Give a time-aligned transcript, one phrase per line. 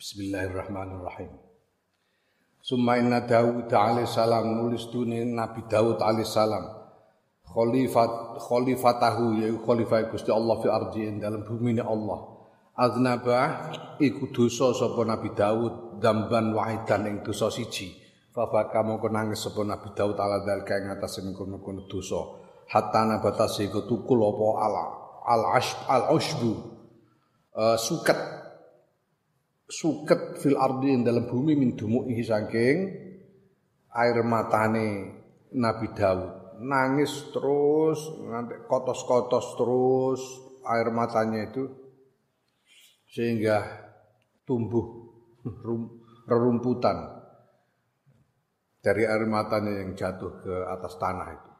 [0.00, 1.28] Bismillahirrahmanirrahim.
[2.64, 6.64] Summa inna Dawud alaihi salam nulis dunia Nabi Dawud alaihi salam
[7.44, 12.16] khalifat khalifatahu ya khalifah Gusti Allah fi ardi dalam bumi Allah.
[12.80, 13.68] Aznaba
[14.00, 17.92] iku dosa sapa Nabi Dawud damban wahidan ing dosa siji.
[18.32, 22.40] Fa baka mongko nangis sapa Nabi Dawud ala dalika ing atas kono-kono dosa.
[22.72, 24.84] Hatta nabatasi iku tukul apa ala
[25.28, 26.52] al ashb al ushbu
[27.52, 28.39] uh, suket
[29.70, 32.76] suket fil ardi dalam bumi min dumuihi saking
[33.94, 35.14] air matane
[35.54, 40.20] Nabi Daud nangis terus nanti kotos-kotos terus
[40.68, 41.64] air matanya itu
[43.08, 43.64] sehingga
[44.44, 45.14] tumbuh
[46.28, 47.20] rerumputan
[48.80, 51.50] dari air matanya yang jatuh ke atas tanah itu.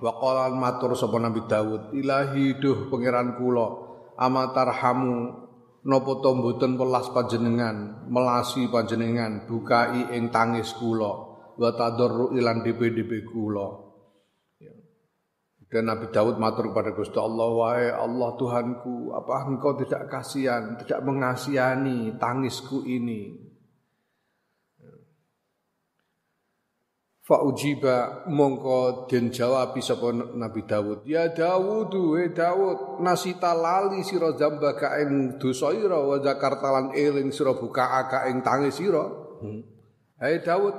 [0.00, 3.68] Wa matur sapa Nabi Daud, ilahi duh pangeran kula
[4.16, 5.49] amatarhamu
[5.84, 11.12] napa to mboten welas panjenengan melasi panjenengan bukai ing tangis kula
[11.56, 13.68] wa tadarru ilan DPDP kula
[14.60, 14.72] ya.
[15.72, 21.00] dan Nabi Daud matur kepada Gusti Allah wahai Allah Tuhanku apa engkau tidak kasihan tidak
[21.00, 23.49] mengasihani tangisku ini
[27.30, 31.06] Fa ujiba mongko den jawab sapa Nabi Dawud.
[31.06, 36.90] Ya Dawud, he Dawud, nasita lali sira zamba ka ing dosa ira wa zakarta lan
[36.90, 39.06] eling sira buka ka ing tangis sira.
[39.46, 39.62] Hmm.
[40.18, 40.74] Hai Dawud,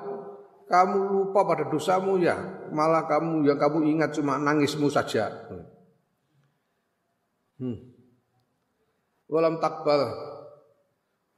[0.67, 2.35] kamu lupa pada dosamu ya,
[2.75, 5.31] malah kamu yang kamu ingat cuma nangismu saja.
[5.47, 5.65] Hmm.
[7.63, 7.77] hmm.
[9.31, 10.03] Walam takbal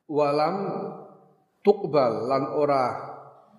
[0.10, 0.58] walam
[1.62, 3.13] tukbal lan ora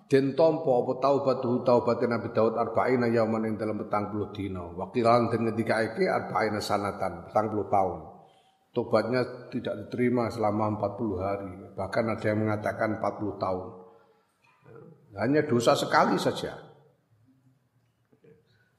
[0.05, 4.61] den tampa apa taubatu taubat Nabi Daud arba'ina yauman ing dalam petang puluh dina.
[4.61, 8.15] Wakilan den ngendikaake arba'ina sanatan petang puluh tahun
[8.75, 11.53] tobatnya tidak diterima selama 40 hari.
[11.79, 13.67] Bahkan ada yang mengatakan 40 tahun
[15.15, 16.59] hanya dosa sekali saja.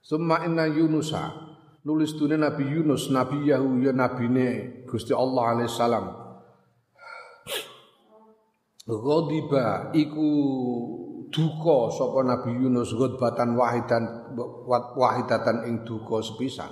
[0.05, 1.33] Summa inna Yunusa
[1.89, 6.13] nulis dunia Nabi Yunus Nabi Yahu ya nabine Gusti Allah alaihi salam.
[8.87, 10.31] Ghadiba iku
[11.31, 14.35] duka sapa Nabi Yunus ghadbatan wahidan
[14.97, 16.71] wahidatan ing duka sepisan.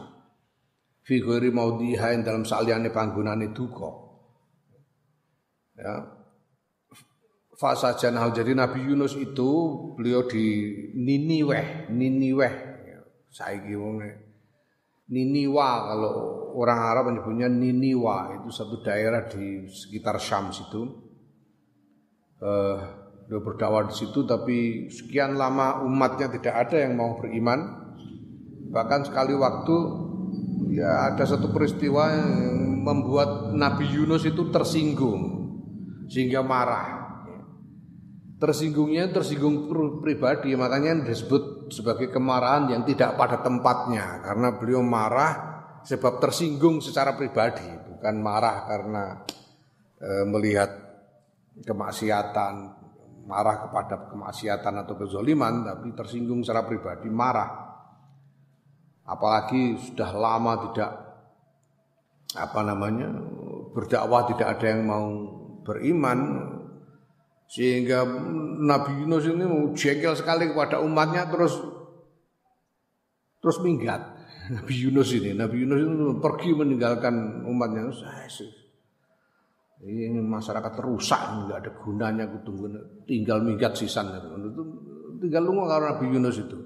[1.05, 3.91] Fi ghairi maudhiha dalam saliyane panggonane duka.
[5.77, 5.95] Ya.
[7.55, 9.51] Fasa janah jadi Nabi Yunus itu
[9.95, 12.99] beliau di Niniweh Niniweh ya,
[13.31, 14.03] saiki wong
[15.05, 16.13] Niniwa kalau
[16.57, 20.83] orang Arab menyebutnya Niniwa itu satu daerah di sekitar Syam situ
[22.41, 27.85] uh, beliau berdakwah di situ tapi sekian lama umatnya tidak ada yang mau beriman.
[28.69, 29.77] Bahkan sekali waktu
[30.75, 32.31] ya ada satu peristiwa yang
[32.85, 35.49] membuat Nabi Yunus itu tersinggung
[36.11, 37.03] sehingga marah.
[38.35, 39.73] Tersinggungnya tersinggung
[40.05, 44.21] pribadi makanya disebut sebagai kemarahan yang tidak pada tempatnya.
[44.21, 45.55] Karena beliau marah
[45.87, 49.05] sebab tersinggung secara pribadi bukan marah karena
[49.97, 50.71] e, melihat
[51.65, 52.84] kemaksiatan
[53.25, 57.51] marah kepada kemaksiatan atau kezoliman tapi tersinggung secara pribadi marah.
[59.05, 60.91] Apalagi sudah lama tidak
[62.35, 63.09] apa namanya
[63.77, 65.07] berdakwah tidak ada yang mau
[65.63, 66.51] beriman
[67.45, 68.09] sehingga
[68.65, 69.45] Nabi Yunus ini
[69.77, 71.61] jengkel sekali kepada umatnya terus
[73.41, 74.01] terus minggat.
[74.57, 77.93] Nabi Yunus ini Nabi Yunus ini pergi meninggalkan umatnya
[79.85, 82.73] ini masyarakat rusak nggak ada gunanya aku tunggu
[83.05, 84.29] tinggal minggat sisan itu.
[85.21, 86.59] Tinggal lunga karena Nabi Yunus itu.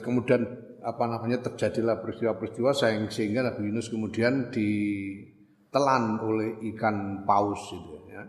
[0.00, 0.42] Kemudian
[0.84, 2.72] apa namanya terjadilah peristiwa-peristiwa
[3.08, 8.24] sehingga Nabi Yunus kemudian ditelan oleh ikan paus itu ya.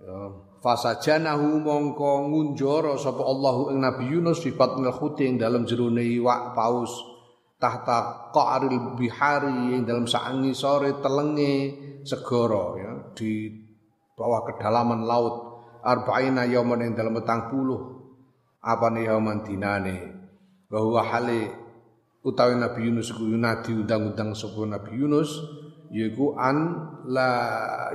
[0.00, 0.16] ya
[0.62, 7.11] fasajanahu mongko ngunjoro sapa Allahu ing Nabi Yunus sifat khuti ing dalam jerone iwak paus
[7.62, 13.46] tahta qa'ril bihari yang dalam saangi sore telenge segoro ya di
[14.18, 15.54] bawah kedalaman laut.
[15.82, 18.02] Arba'ina yauman yang dalam petang puluh
[18.62, 19.98] apa nih yauman dinane?
[20.70, 21.50] Bahwa hale
[22.22, 25.42] utawi Nabi Yunus ku yunadi undang-undang sapa Nabi Yunus
[25.90, 26.56] yaiku an
[27.10, 27.30] la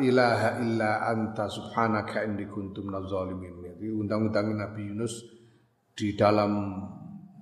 [0.03, 5.23] ilaha illa anta subhanaka inni kuntum minaz Jadi undang-undang Nabi Yunus
[5.95, 6.83] di dalam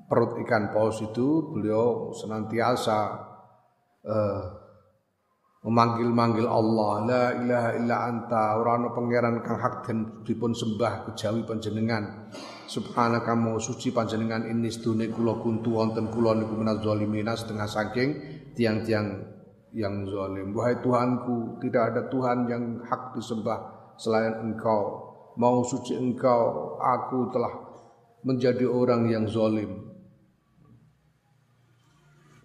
[0.05, 2.99] perut ikan paus itu beliau senantiasa
[4.05, 4.43] uh,
[5.65, 11.41] memanggil-manggil Allah la ilaha illa anta ora ana pangeran kang hak den dipun sembah kejawi
[11.41, 12.29] panjenengan
[12.69, 18.09] subhanaka mau suci panjenengan ini sedune kula kuntu wonten kula niku minaz zalimina setengah saking
[18.53, 19.35] tiang-tiang
[19.75, 20.55] yang zalim.
[20.55, 25.11] Wahai Tuhanku, tidak ada Tuhan yang hak disembah selain Engkau.
[25.35, 27.53] Mau suci Engkau, aku telah
[28.23, 29.84] menjadi orang yang zalim.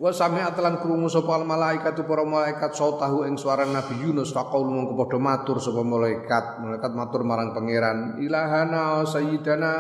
[0.01, 4.97] Wa sami'at lan krungu sapa malaikat para malaikat sautahu ing suara Nabi Yunus faqaul mongko
[4.97, 6.57] padha matur sapa malaikat.
[6.57, 9.73] Malaikat matur marang pangeran ilahana sayyidana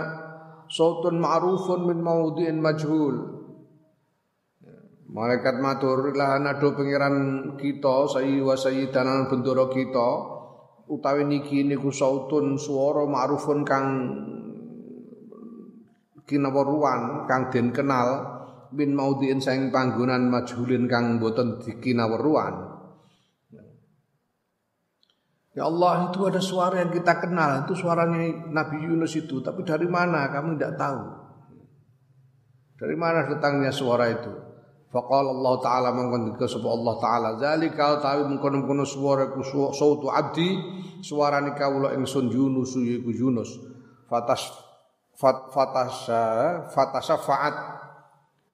[0.68, 3.16] sautun ma'rufun min maudhi'in majhul.
[5.08, 7.16] Malaikat matur lahana do pangeran
[7.56, 10.08] kita sayi wa sayyidanan bendoro kita
[10.84, 13.88] utawi niki niku sautun swara ma'rufun kang
[16.28, 18.39] kinaweruan kang den kenal
[18.70, 22.80] bin maudhiin saing panggonan majhulin kang boten dikinaweruan.
[25.50, 27.66] Ya Allah itu ada suara yang kita kenal.
[27.66, 29.42] Itu suaranya Nabi Yunus itu.
[29.42, 30.30] Tapi dari mana?
[30.30, 31.00] Kami tidak tahu.
[32.78, 34.30] Dari mana datangnya suara itu?
[34.90, 37.28] Faqala Allah Ta'ala mengkondika sapa Allah Ta'ala.
[37.38, 39.42] Zalika tawi mengkono-kono suara ku
[39.74, 40.58] sautu abdi
[41.00, 43.56] Suarani kawula ingsun Yunus yiku Yunus.
[44.06, 44.52] Fatas
[45.16, 46.08] fat, fatas
[46.76, 47.79] fatasafa'at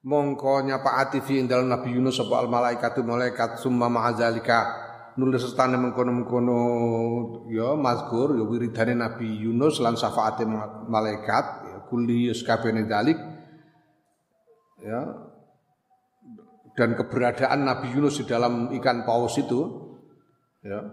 [0.05, 4.85] mongko nyapaati fi dalam Nabi Yunus sapa al malaikatu malaikat summa ma'azalika
[5.17, 6.59] nulis setane mengkono-mengkono
[7.49, 10.45] ya mazkur ya wiridane Nabi Yunus lan syafaate
[10.85, 13.17] malaikat ya kulli yuskabene dalik
[14.85, 15.01] ya.
[16.77, 19.65] Dan keberadaan Nabi Yunus di dalam ikan paus itu
[20.61, 20.85] ya.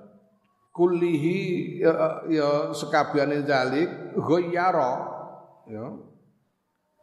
[0.75, 1.39] Kullihi
[1.87, 4.93] ya, ya sekabiane zalik ghayyara
[5.71, 5.87] ya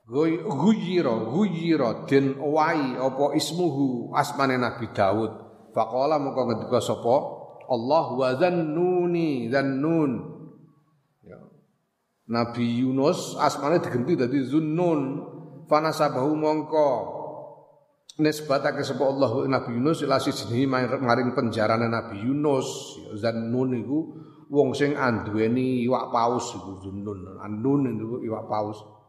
[0.09, 7.15] ghayyira ghayyira den wai apa ismuhu asmane Nabi Daud faqala moko ngendika sapa?
[7.71, 10.11] Allah wa dzannuni dzannun
[11.23, 11.39] ya.
[12.27, 15.31] Nabi Yunus asmane digenti dadi Zunnun.
[15.71, 16.89] Fanasabahu mongko.
[18.19, 20.67] Nisbatake sapa Allah Nabi Yunus ila sijine
[20.99, 22.99] maring penjarane Nabi Yunus.
[23.15, 23.99] Zannun iku
[24.51, 27.39] wong sing anduweni iwak paus iku Zunnun.
[27.39, 28.83] Annun itu iwak paus.
[28.83, 29.00] ya,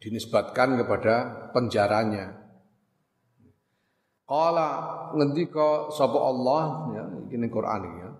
[0.00, 2.40] dinisbatkan kepada penjaranya.
[4.24, 4.68] Qala
[5.12, 6.62] ngendika sapa Allah?
[6.96, 7.04] Ya
[7.36, 8.10] ini Quran ya.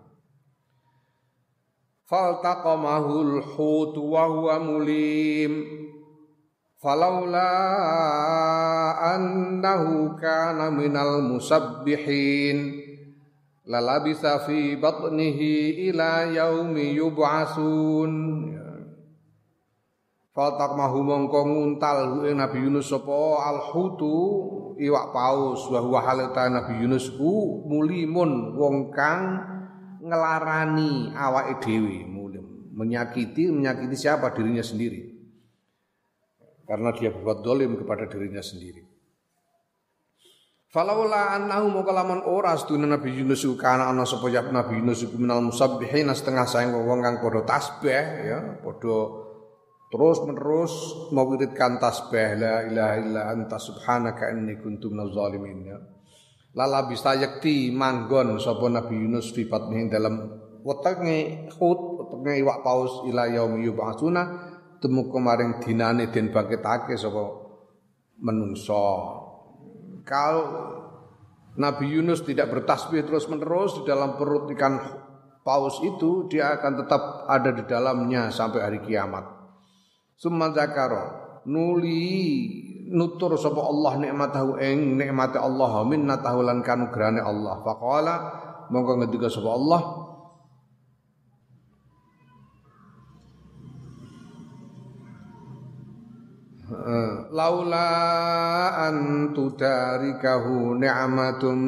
[2.04, 5.64] Faltaqamahul hut wa huwa mulim.
[6.82, 7.52] Falaula
[9.14, 12.82] annahu kana minal musabbihin.
[13.70, 18.12] Lalabisa fi batnihi ila yaumi yub'asun.
[18.50, 18.59] Faltak
[20.48, 24.16] mahu mongko nguntal ing Nabi Yunus sapa alhutu
[24.80, 26.00] iwak paus wa huwa
[26.48, 29.44] Nabi Yunus ku mulimun wong kang
[30.00, 32.72] ngelarani awake dhewe mulim.
[32.72, 34.32] Menyakiti menyakiti siapa?
[34.32, 35.12] Dirinya sendiri.
[36.64, 38.88] Karena dia berbuat dolim kepada dirinya sendiri.
[40.70, 46.46] Falaula annahu mukalaman ora sedune Nabi Yunus kana ana sapa Nabi Yunus minal musabbihin setengah
[46.46, 49.19] saing wong kang padha tasbih ya, padha
[49.90, 50.72] terus menerus
[51.10, 55.78] mewiridkan tasbih la ilaha illa anta subhanaka inni kuntu minaz zalimin ya.
[56.54, 60.14] Lala bisa yakti manggon sapa Nabi Yunus fi batnih dalam
[60.62, 64.22] wetenge hut wetenge iwak paus ila yaumi yub'atsuna
[64.78, 67.22] temu kemarin dinane den bangkitake sapa
[68.22, 68.86] menungso.
[70.06, 70.46] Kalau
[71.58, 74.78] Nabi Yunus tidak bertasbih terus-menerus di dalam perut ikan
[75.42, 79.39] paus itu, dia akan tetap ada di dalamnya sampai hari kiamat.
[80.20, 81.16] Summa zakaro
[81.48, 82.04] nuli
[82.92, 87.64] nutur sapa Allah nikmatahu ing nikmate Allah minnatahu lan kanugrahane Allah.
[87.64, 88.14] Faqala
[88.68, 89.82] monggo ngendika sapa Allah.
[97.32, 97.90] Laula
[98.76, 98.96] an
[99.32, 101.58] tudarikahu ni'matum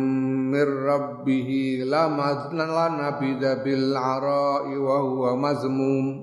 [0.52, 6.21] mir rabbih lama nabida bil ara'i wa huwa mazmum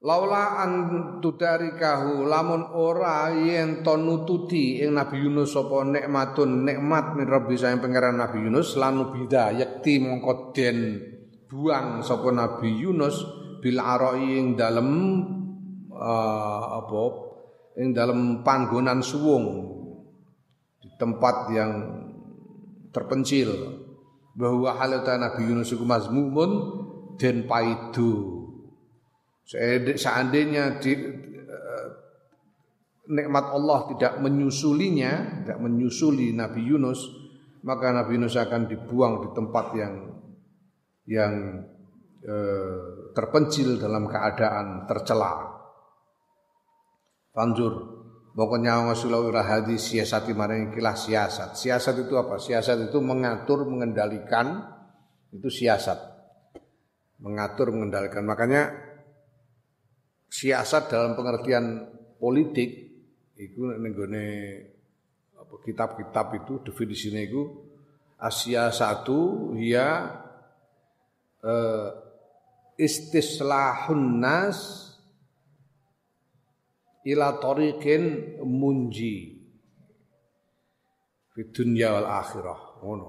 [0.00, 0.72] Laula an
[1.20, 7.84] tudarikahu lamun ora yen to nututi ing Nabi Yunus apa nikmatun nikmat min Rabbi sayang
[7.84, 11.04] pangeran Nabi Yunus lan bida yakti mongko den
[11.44, 13.20] buang sapa Nabi Yunus
[13.60, 14.88] bil ara'i ing dalem
[15.92, 17.02] uh, apa
[17.76, 19.68] ing dalam panggonan suwung
[20.80, 21.72] di tempat yang
[22.88, 23.52] terpencil.
[24.32, 26.50] Bahwa halata Nabi Yunus itu mazmumun
[27.20, 28.39] dan paidu
[29.98, 31.86] seandainya di, uh,
[33.10, 37.00] nikmat Allah tidak menyusulinya tidak menyusuli Nabi Yunus
[37.66, 39.94] maka Nabi Yunus akan dibuang di tempat yang
[41.10, 41.34] yang
[42.22, 45.50] uh, terpencil dalam keadaan tercela
[47.34, 51.58] Fanzur Pokoknya ngasulau hadi siasati maring kilah siasat.
[51.58, 52.38] Siasat itu apa?
[52.38, 54.70] Siasat itu mengatur, mengendalikan.
[55.34, 55.98] Itu siasat.
[57.18, 58.22] Mengatur, mengendalikan.
[58.22, 58.89] Makanya
[60.30, 61.90] siasat dalam pengertian
[62.22, 62.70] politik
[63.34, 64.26] itu nenggone
[65.66, 67.42] kitab-kitab itu definisinya itu
[68.20, 70.12] Asia satu ya
[71.42, 71.88] eh,
[72.76, 74.58] istislahun nas
[77.08, 79.40] ila tariqin munji
[81.32, 83.08] fi dunya wal akhirah ngono.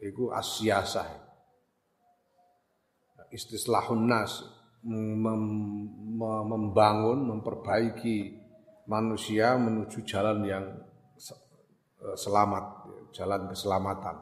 [0.00, 1.24] Iku asyasah.
[3.32, 4.40] Istislahun nas
[4.86, 5.42] mem,
[6.46, 8.38] membangun memperbaiki
[8.86, 10.64] manusia menuju jalan yang
[11.18, 12.64] eh, selamat
[13.10, 14.16] jalan keselamatan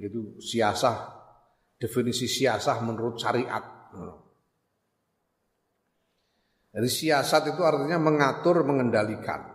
[0.00, 0.96] itu siasah
[1.76, 3.80] definisi siasah menurut syariat
[6.70, 9.49] jadi siasat itu artinya mengatur, mengendalikan.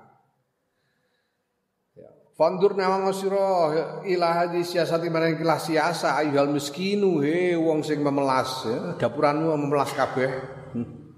[2.36, 2.38] Ya.
[2.38, 3.72] Fandur nama ngosiro
[4.04, 9.00] ilah di siasat mana ilah siasa ayuhal miskinu he wong sing memelas ya.
[9.00, 10.28] dapuranmu memelas kabeh.
[10.76, 11.16] Hmm.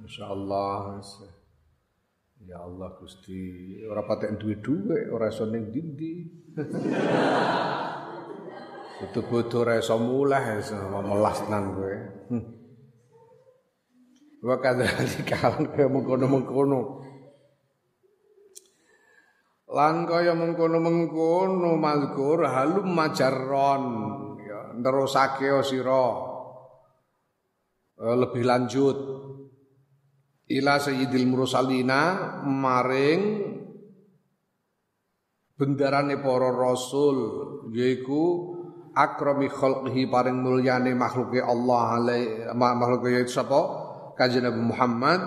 [0.00, 1.04] Masya Allah.
[2.46, 6.30] Ya Allah Gusti, ora patek duwe-duwe, ora iso ning dindi.
[9.02, 11.96] Itu bodoh ora iso muleh, memelas nang kowe.
[12.30, 12.44] Hmm.
[14.46, 17.02] Wa kadzalika kaya mengkono-mengkono.
[19.66, 23.84] Lan kaya mengkono-mengkono mazkur halum majarron
[24.38, 26.06] ya nerusake sira.
[27.98, 28.98] Eh, lebih lanjut.
[30.46, 33.42] Ila sayyidil mursalina maring
[35.58, 37.18] bendarane para rasul
[37.74, 38.54] yaiku
[38.94, 42.22] akrami khalqihi paring mulyane makhluke Allah alai
[42.54, 43.82] makhluke sapa?
[44.14, 45.20] Kanjeng Nabi Muhammad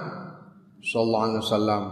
[0.79, 1.83] sallallahu alaihi wasallam.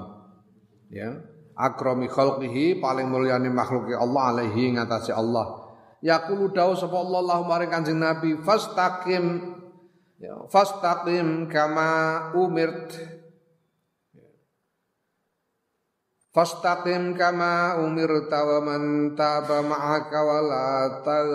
[0.88, 1.12] Ya
[1.58, 5.66] akrami khalqihi paling mulyane makhluke Allah alaihi ngatasi Allah.
[6.06, 9.58] Yaqulu dawu sapa Allah Allahumma maring kanjeng Nabi fastaqim.
[10.22, 12.94] Ya fastaqim kama umirt.
[16.38, 20.66] Fastaqim kama umirta wa man taba ma'aka wa la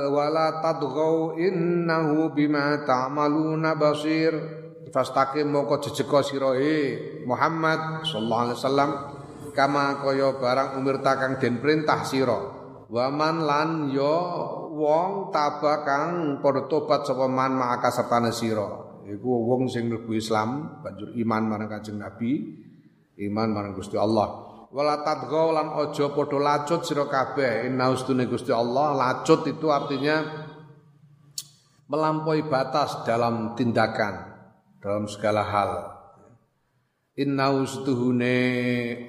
[0.06, 4.62] wa la tadghaw innahu bima ta'maluna basir.
[4.94, 6.54] Fastaqim mongko jejeka sira
[7.26, 8.90] Muhammad sallallahu alaihi wasallam
[9.52, 12.60] kama kaya barang umir takang den perintah sira.
[12.92, 14.16] Waman lan yo
[14.76, 18.68] wong taba kang padha tobat sapa man maka sertane sira.
[19.08, 22.60] Iku wong sing mlebu Islam banjur iman marang Kanjeng Nabi
[23.28, 24.52] iman marang Gusti Allah.
[24.72, 27.68] Wala tadghaw lan aja padha lacut sira kabeh.
[27.68, 30.48] Inna ustune Gusti Allah lacut itu artinya
[31.88, 34.32] melampaui batas dalam tindakan
[34.80, 35.70] dalam segala hal.
[37.12, 38.36] Inna ustuhune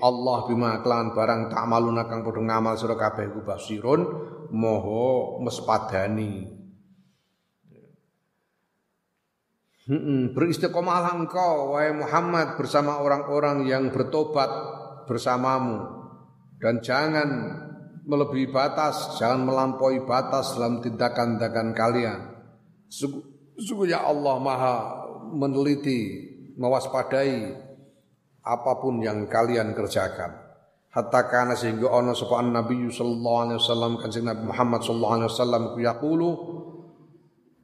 [0.04, 4.02] Allah bima kelawan barang tak maluna kang padha ngamal sira kabeh iku basirun
[4.52, 6.52] moho mespadani.
[9.88, 14.52] Hmm, beristiqomahlah engkau wahai Muhammad bersama orang-orang yang bertobat
[15.08, 15.84] bersamamu
[16.60, 17.30] dan jangan
[18.04, 22.20] melebihi batas, jangan melampaui batas dalam tindakan-tindakan kalian.
[23.60, 24.76] Sungguhnya Allah Maha
[25.36, 27.63] meneliti, mewaspadai
[28.44, 30.44] apa pun yang kalian kerjakan.
[30.94, 35.64] Hatta kana sehingga ana sapa Nabi sallallahu alaihi wasallam kanjeng Nabi Muhammad sallallahu alaihi wasallam
[35.82, 36.30] yaqulu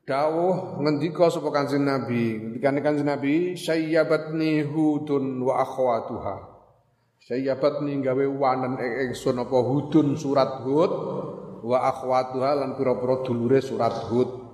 [0.10, 2.42] dawuh ngendika sapa kanjeng Nabi?
[2.42, 6.36] Ngendikane kanjeng Nabi sayyabatni hudun wa akhwatuha.
[7.30, 10.92] Sayyabatni gawe wanen ingsun apa hudun surat hud
[11.62, 14.49] wa akhwatuha lan pira-pira dulure surat hud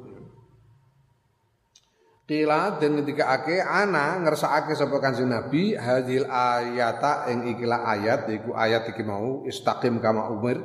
[2.25, 8.57] Kila dan ketika ake ana ngersakake sapa Kanjeng Nabi hadil ayata ing ikilah ayat iku
[8.57, 10.57] ayat iki mau istaqim kama umir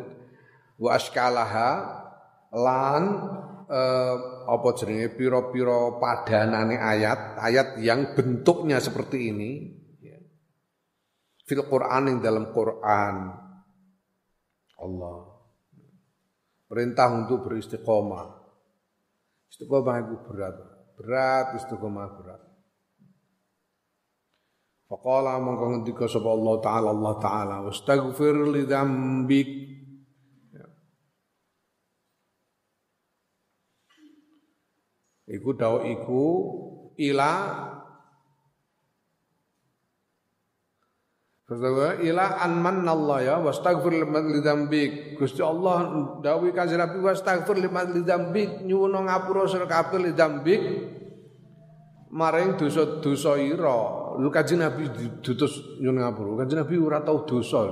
[0.81, 2.01] wa askalaha
[2.57, 3.03] lan
[3.69, 4.17] eh,
[4.49, 9.69] apa jenenge pira-pira padanane ayat ayat yang bentuknya seperti ini
[10.01, 10.17] ya.
[11.45, 13.37] fil Quran yang dalam Quran.
[14.81, 15.19] Allah.
[16.73, 18.49] Perintah untuk beristiqomah.
[19.53, 22.51] Istiqomah itu berat berat istiqomah berat
[24.91, 29.51] Faqala mongko ngendika sapa Allah taala Allah taala wastaghfir li dzambik
[30.51, 30.67] ya.
[35.31, 36.23] Iku dawa iku
[36.99, 37.33] ila
[41.51, 45.19] Kedua ila an Allah ya wastaghfir liman lidzambik.
[45.19, 45.83] Gusti Allah
[46.23, 50.63] dawuh kanjeng Nabi wastaghfir liman lidzambik nyuwun ngapura sira kabeh lidzambik
[52.15, 54.15] maring dosa-dosa ira.
[54.23, 56.47] Lu kanjeng Nabi diutus nyun ngapura.
[56.47, 57.67] Kanjeng Nabi ora tau dosa.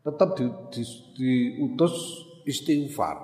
[0.00, 0.82] Tetap di, di,
[1.20, 3.20] diutus istighfar.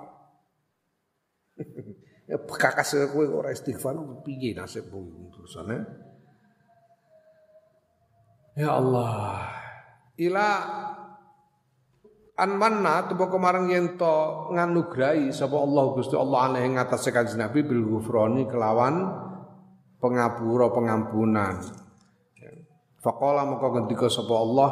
[2.28, 3.96] ya kakas kowe ora istighfar
[4.28, 6.04] piye nasibmu dosane?
[8.56, 9.52] Ya Allah.
[10.16, 10.48] Ila
[12.40, 17.84] anmanna tuwa kemareng yen to nganugrahi sapa Allah Gusti Allah alaihi ngatasé kanjeng Nabi bil
[17.84, 19.12] ghufrani kelawan
[20.00, 21.60] pengapura pengampunan.
[23.04, 24.70] Faqala maka ngendika sapa Allah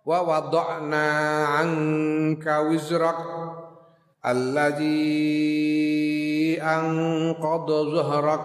[0.00, 1.04] wa wada'na
[1.60, 3.20] anka wizrak
[4.24, 4.96] alladzi
[6.56, 8.44] anqadha zahrak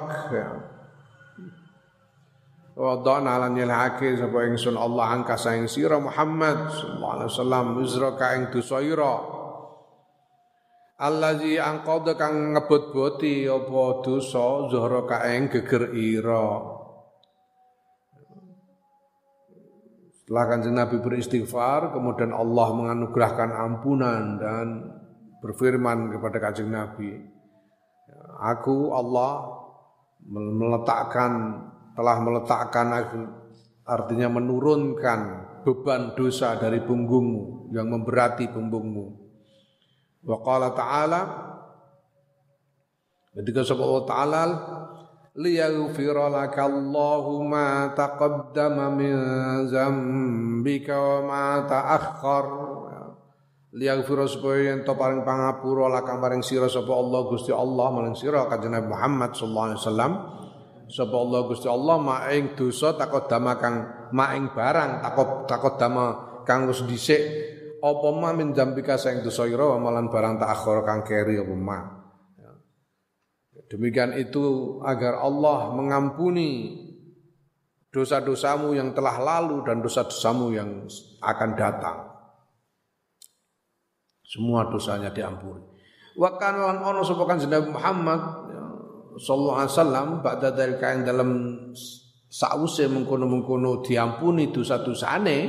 [2.75, 8.51] Wadana lan nyelhake sapa ingsun Allah angka saing sira Muhammad sallallahu alaihi wasallam wizraka ing
[8.51, 9.15] dosa ira.
[10.99, 16.75] Allazi angqada kang ngebot-boti apa dosa zuhra ka ing geger ira.
[20.19, 24.67] Setelah kanjeng Nabi beristighfar kemudian Allah menganugerahkan ampunan dan
[25.39, 27.35] berfirman kepada kanjeng Nabi
[28.41, 29.63] Aku Allah
[30.27, 31.61] meletakkan
[31.95, 32.87] telah meletakkan
[33.87, 35.19] artinya menurunkan
[35.65, 39.05] beban dosa dari punggungmu yang memberati punggungmu.
[40.25, 41.21] Wa qala ta'ala
[43.35, 44.41] ketika Allah ta'ala
[45.35, 49.15] liyaghfira laka Allahu ma taqaddama min
[49.67, 52.45] zambika wa ma ta'akhkhar
[53.75, 58.47] liyaghfira supaya yen to paring pangapura lakang paring sira sapa Allah Gusti Allah maring sira
[58.47, 60.11] kanjeng Muhammad sallallahu alaihi wasallam
[60.89, 66.05] sapa Allah Gusti Allah maing dosa takut dama kang maing barang takut takut dama
[66.45, 67.21] kang wis dhisik.
[67.85, 71.79] Apa ma min dzambika sing dosa ira malan barang tak akhir kang keri apa ma?
[72.33, 72.51] Ya.
[73.69, 76.81] demikian itu agar Allah mengampuni
[77.93, 80.89] dosa-dosamu yang telah lalu dan dosa-dosamu yang
[81.21, 81.97] akan datang.
[84.25, 85.63] Semua dosanya diampuni.
[86.17, 88.44] Wa kana lan ana sapa kanjeng Muhammad
[89.17, 91.29] sallallahu alaihi wasallam ba'da dalika ing dalam
[92.35, 95.39] sause mengkono-mengkono diampuni dosa-dosane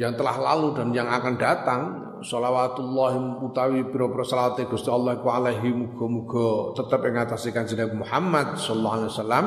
[0.00, 1.80] yang telah lalu dan yang akan datang
[2.24, 8.96] sholawatullah utawi pira-pira salate Gusti Allah ku alaihi muga-muga tetep ing atase Kanjeng Muhammad sallallahu
[8.96, 9.46] alaihi wasallam.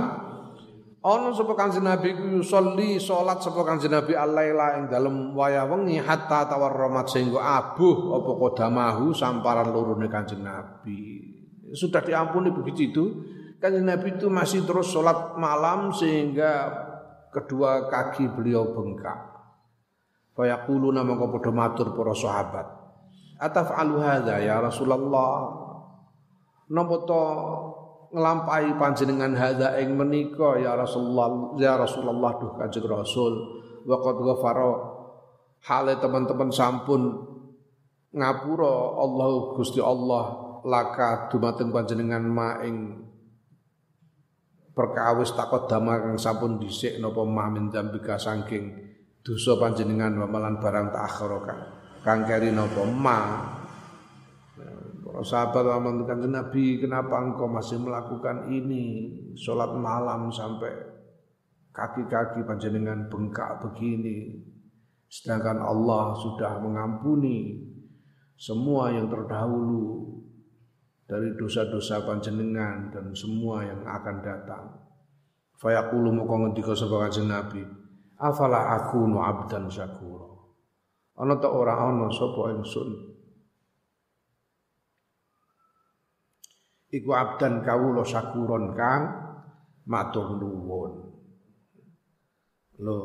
[1.01, 5.97] Ana sapa Kanjeng Nabi ku yusolli salat sapa Kanjeng Nabi alaila ing dalem wayah wengi
[5.97, 11.30] hatta tawarramat sehingga abuh apa kodamahu samparan lorone Kanjeng Nabi
[11.71, 13.23] sudah diampuni begitu
[13.61, 16.67] kan Nabi itu masih terus sholat malam sehingga
[17.29, 19.31] kedua kaki beliau bengkak.
[20.33, 22.67] Fayaqulu nama kau padha matur para sahabat.
[23.37, 25.61] Ataf'alu hadza ya Rasulullah.
[26.71, 27.23] Napa to
[28.11, 33.33] nglampahi panjenengan hadza ing menika ya Rasulullah ya Rasulullah duh Kanjeng Rasul
[33.87, 34.71] wa qad ghafara
[35.67, 37.27] hale teman-teman sampun
[38.11, 43.07] ngapura Allah Gusti Allah laka dumateng panjenengan maing
[44.71, 48.71] perkawis takut dama kang sampun dhisik napa mah min dzambika saking
[49.21, 51.61] dosa panjenengan wamalan barang tak akhir kang
[52.01, 53.19] kang keri napa ma
[55.11, 59.11] Para sahabat menentukan Nabi, kenapa engkau masih melakukan ini?
[59.35, 60.71] Sholat malam sampai
[61.75, 64.39] kaki-kaki panjenengan bengkak begini.
[65.11, 67.59] Sedangkan Allah sudah mengampuni
[68.39, 70.20] semua yang terdahulu
[71.11, 74.63] dari dosa-dosa panjenengan dan semua yang akan datang.
[75.59, 77.59] Fayaqulu moko ngendika sapa kanjeng Nabi,
[78.15, 80.31] afala aku nu abdan syakura.
[81.19, 83.11] Ana ta ora ana sapa ingsun
[86.91, 89.03] Iku abdan kawula syakuron kang
[89.87, 90.91] matur nuwun.
[92.83, 93.03] Loh,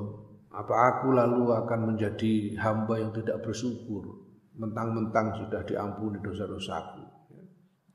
[0.51, 4.27] apa aku lalu akan menjadi hamba yang tidak bersyukur
[4.59, 7.06] mentang-mentang sudah diampuni dosa-dosaku.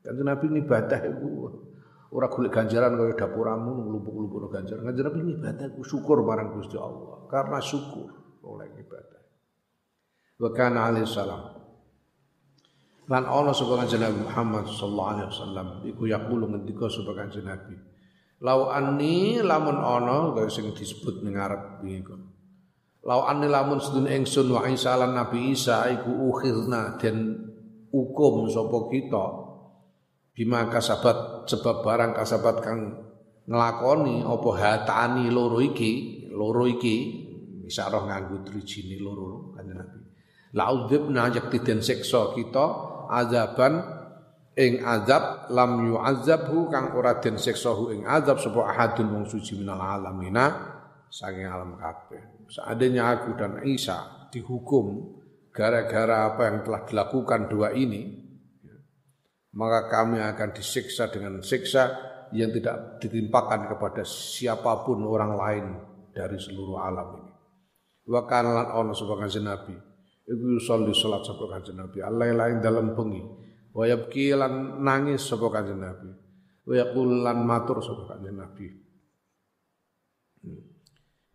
[0.02, 1.28] Kanjeng Nabi ini ibadah iku
[2.12, 4.82] ora golek ganjaran kaya dapuramu nglumpuk-lumpuk ganjaran.
[4.82, 7.30] Kanjeng Nabi ibadah iku syukur marang Gusti Allah.
[7.30, 8.10] Karena syukur
[8.42, 9.22] oleh ibadah.
[10.42, 11.54] Wa kana alaihi salam.
[13.06, 17.78] Lan ana sapa kanjeng Nabi Muhammad sallallahu alaihi wasallam iku yaqulu ngendika sapa kanjeng Nabi.
[18.42, 22.18] Lau anni lamun ana kaya sing disebut ning ngarep iku.
[23.06, 27.38] Lau anni lamun sedun ingsun wa Isa lan Nabi Isa iku ukhirna den
[27.94, 29.26] hukum sapa kita
[30.32, 32.80] bima kasabat sebab barang kasabat kang
[33.44, 36.96] nglakoni apa hatani loro iki loro iki
[37.68, 39.98] isyarah nganggo trijine loro kanjeng Nabi
[40.56, 42.66] la udzibna yakti den siksa kita
[43.12, 44.02] azaban
[44.52, 49.80] ing azab lam yu'azzabhu kang ora den siksahu ing azab sapa ahadun wong suci minal
[49.80, 50.72] alamina
[51.12, 52.48] saking alam kabeh.
[52.48, 55.16] Seandainya aku dan Isa dihukum
[55.52, 58.21] gara-gara apa yang telah dilakukan dua ini,
[59.52, 65.64] maka kami akan disiksa dengan siksa yang tidak ditimpakan kepada siapa pun orang lain
[66.12, 67.32] dari seluruh alam ini.
[68.08, 69.76] Wa kana lan ana sapa kanjeng Nabi.
[70.24, 72.00] Iku yusolli salat sapa kanjeng Nabi.
[72.00, 73.20] Allah lain dalam bengi.
[73.76, 76.08] Wa yabki lan nangis sapa kanjeng Nabi.
[76.64, 78.66] Wa yaqul lan matur sapa kanjeng Nabi.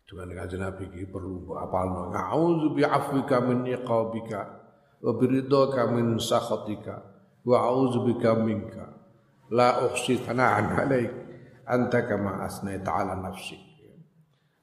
[0.08, 2.10] Dengan kanjeng Nabi iki perlu apalno.
[2.10, 4.42] A'udzu bi'afwika min iqabika
[5.06, 7.17] wa biridhaka min sakhatika
[7.48, 8.84] wa a'udzu bika minka
[9.56, 11.12] la uhsi thana'an 'alaik
[11.64, 13.68] anta kama asnaita 'ala nafsik.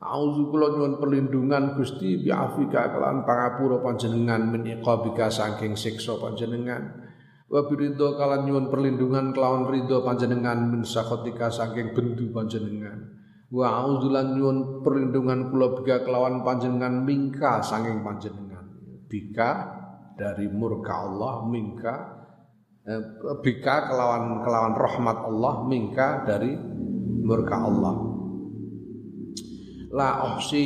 [0.05, 7.09] Auzu kula nyuwun perlindungan Gusti bi afika kelawan pangapura panjenengan min iqabika saking siksa panjenengan.
[7.49, 13.17] Wa biridho kalawan nyuwun perlindungan kelawan ridho panjenengan min sakhatika saking bendu panjenengan.
[13.49, 18.65] Wa auzu lan nyuwun perlindungan kula bika kelawan panjenengan mingka saking panjenengan.
[19.09, 19.51] Bika
[20.21, 22.14] dari murka Allah mingka
[23.41, 26.53] bika kelawan kelawan rahmat Allah mingka dari
[27.25, 27.95] murka Allah.
[29.95, 30.65] La opsi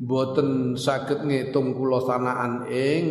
[0.00, 3.04] boten saged ngitung kula sanaan ing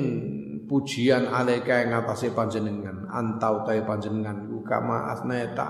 [0.65, 3.05] pujian alaika ing atase panjenengan.
[3.13, 5.67] Antau tae panjenengan iku kama asneta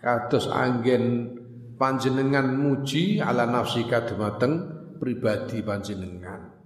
[0.00, 1.36] kados anggen
[1.76, 4.64] panjenengan muji ala nafsika dumateng
[4.96, 6.56] pribadi panjenengan.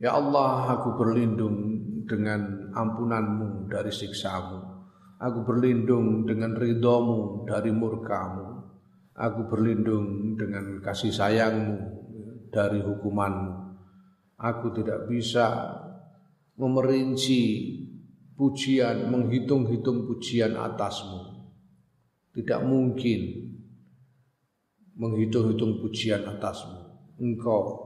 [0.00, 4.74] Ya Allah aku berlindung dengan ampunanmu dari siksamu
[5.22, 8.54] Aku berlindung dengan ridhomu dari murkamu
[9.14, 11.78] Aku berlindung dengan kasih sayangmu
[12.50, 13.78] dari hukumanmu.
[14.38, 15.74] Aku tidak bisa
[16.58, 17.42] memerinci
[18.34, 21.46] pujian, menghitung-hitung pujian atasmu.
[22.34, 23.54] Tidak mungkin
[24.98, 26.78] menghitung-hitung pujian atasmu.
[27.22, 27.83] Engkau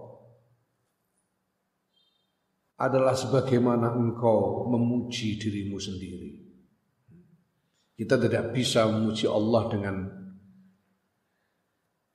[2.78, 6.30] adalah sebagaimana engkau memuji dirimu sendiri.
[7.98, 9.96] Kita tidak bisa memuji Allah dengan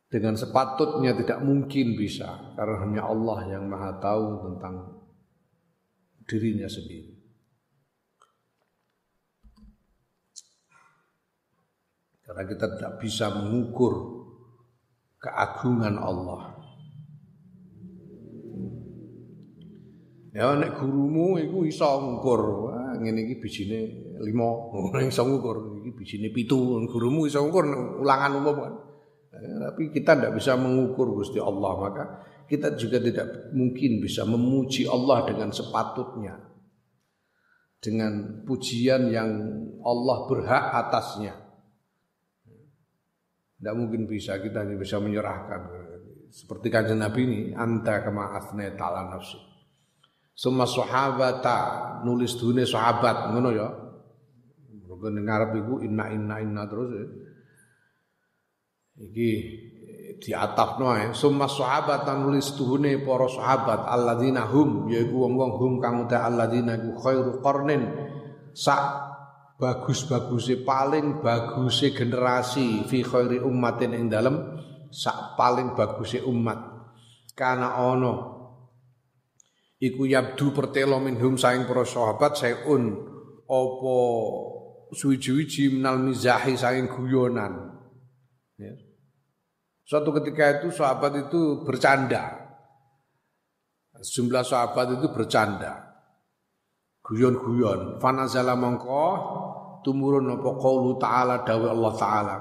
[0.07, 4.75] dengan sepatutnya tidak mungkin bisa karena hanya Allah yang maha tahu tentang
[6.23, 7.11] dirinya sendiri.
[12.23, 13.93] Karena kita tidak bisa mengukur
[15.19, 16.52] keagungan Allah.
[20.33, 23.79] Ya nek gurumu iku iso ngukur, wah ngene iki bijine
[24.17, 27.69] 5, iso ngukur iki bijine 7, gurumu iso ngukur
[28.01, 28.73] ulangan umum kan.
[29.33, 32.05] Tapi kita tidak bisa mengukur Gusti Allah maka
[32.45, 36.37] kita juga tidak mungkin bisa memuji Allah dengan sepatutnya
[37.83, 39.29] dengan pujian yang
[39.83, 41.33] Allah berhak atasnya.
[43.59, 45.61] Tidak mungkin bisa kita hanya bisa menyerahkan
[46.31, 49.19] seperti kanjeng Nabi ini anta kama asna ta'ala.
[50.33, 51.57] Semua sahabata
[52.01, 53.69] nulis dunia sahabat ngono ya.
[54.89, 57.05] Mungkin ngarep iku inna inna inna terus ya.
[59.09, 59.31] Iki
[60.21, 61.05] diatafno ae.
[61.13, 66.97] Summa sahabat nulis tuhune para sahabat alladzina hum yaiku wong-wong hum kang uta alladzina iku
[66.97, 67.83] khairu qarnin.
[68.53, 68.81] Sak
[69.57, 76.57] bagus-baguse paling baguse generasi fi khairi ummatin ing dalem sak paling baguse umat
[77.37, 78.32] kana ono
[79.83, 82.95] iku yabdu pertelo minhum saing para sahabat sayun
[83.43, 83.97] apa
[84.95, 87.73] suwi-wiji minal mizahi saing guyonan
[88.57, 88.73] Ya.
[89.83, 92.39] Suatu ketika itu sahabat itu bercanda.
[93.99, 95.91] Sejumlah sahabat itu bercanda.
[97.03, 97.99] Guyon-guyon.
[97.99, 99.05] Fanazala mongko
[99.83, 102.37] tumurun apa qaulu ta'ala dawe Allah taala.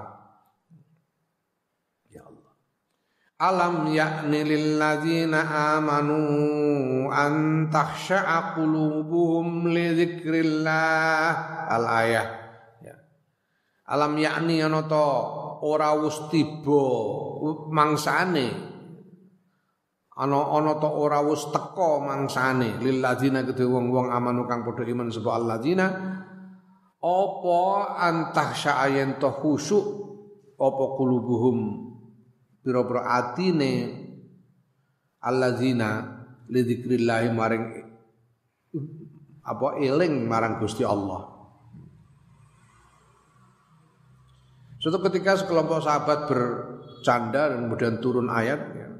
[2.14, 2.52] Ya Allah.
[3.42, 5.42] Alam ya'ni lil ladzina
[5.74, 11.66] amanu an takhsha'a qulubuhum li dzikrillah.
[11.66, 12.26] Al ayah.
[12.86, 12.94] Ya.
[13.90, 14.86] Alam yakni ana
[15.62, 16.86] ora wis tiba
[17.70, 18.50] mangsane
[20.18, 25.10] ana ana ta ora wis teka mangsane lil ladzina kedhe wong-wong amanu kang padha iman
[25.10, 25.86] sapa alladzina
[27.02, 27.58] apa
[27.98, 29.86] antah sa'ayen to khusyuk
[30.58, 31.90] apa kulubuhum
[32.62, 33.72] pira-pira atine
[35.18, 37.64] alladzina lidzikrillah maring
[39.42, 41.32] apa eling marang Gusti Allah
[44.82, 48.90] Suatu ketika sekelompok sahabat bercanda dan kemudian turun ayat ya.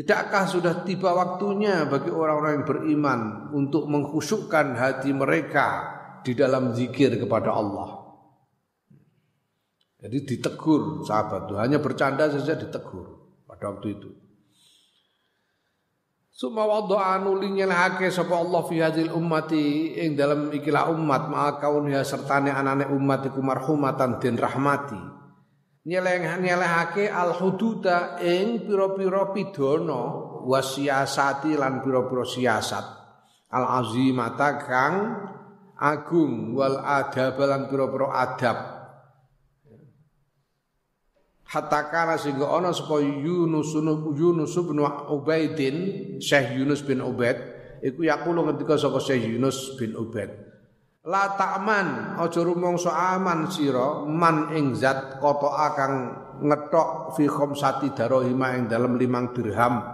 [0.00, 3.20] Tidakkah sudah tiba waktunya bagi orang-orang yang beriman
[3.52, 5.92] untuk mengkhusyukkan hati mereka
[6.24, 8.03] di dalam zikir kepada Allah?
[10.04, 14.12] Jadi ditegur sahabat itu hanya bercanda saja ditegur pada waktu itu.
[16.28, 21.88] Suma wadha'a nuli nyelahake sapa Allah fi hadhil ummati ing dalam ikilah umat ma kaun
[21.88, 24.98] ya sertane anane umat iku marhumatan den rahmati.
[25.88, 30.00] Nyeleh nyelehake al hududa ing pira-pira pidana
[30.44, 32.86] wasiasati lan pira-pira siasat.
[33.56, 34.96] Al azimata kang
[35.80, 38.73] agung wal adab lan pira-pira adab
[41.44, 43.76] hatta kana sehingga ana sapa Yunus
[44.16, 45.76] Yunus bin Ubaidin
[46.18, 47.36] Syekh Yunus bin Ubaid
[47.84, 50.32] iku yaqulu ketika sapa Syekh Yunus bin Ubaid
[51.04, 55.94] la ta'man aja rumangsa aman sira man ing zat kota akang
[56.40, 59.84] ngetok fi khamsati darahima ing dalam limang dirham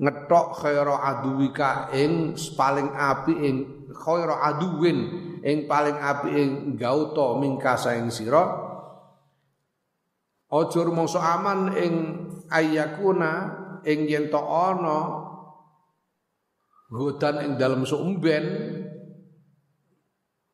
[0.00, 3.56] ngetok khaira aduwika ing paling api ing
[3.94, 4.98] khaira aduwin
[5.38, 8.69] ing paling api ing gauta mingkasa ing sira
[10.50, 11.94] Aja rumangsa aman ing
[12.50, 13.32] ayakuna
[13.86, 14.98] ing yen to ana
[16.90, 18.44] hudan ing dalem sumben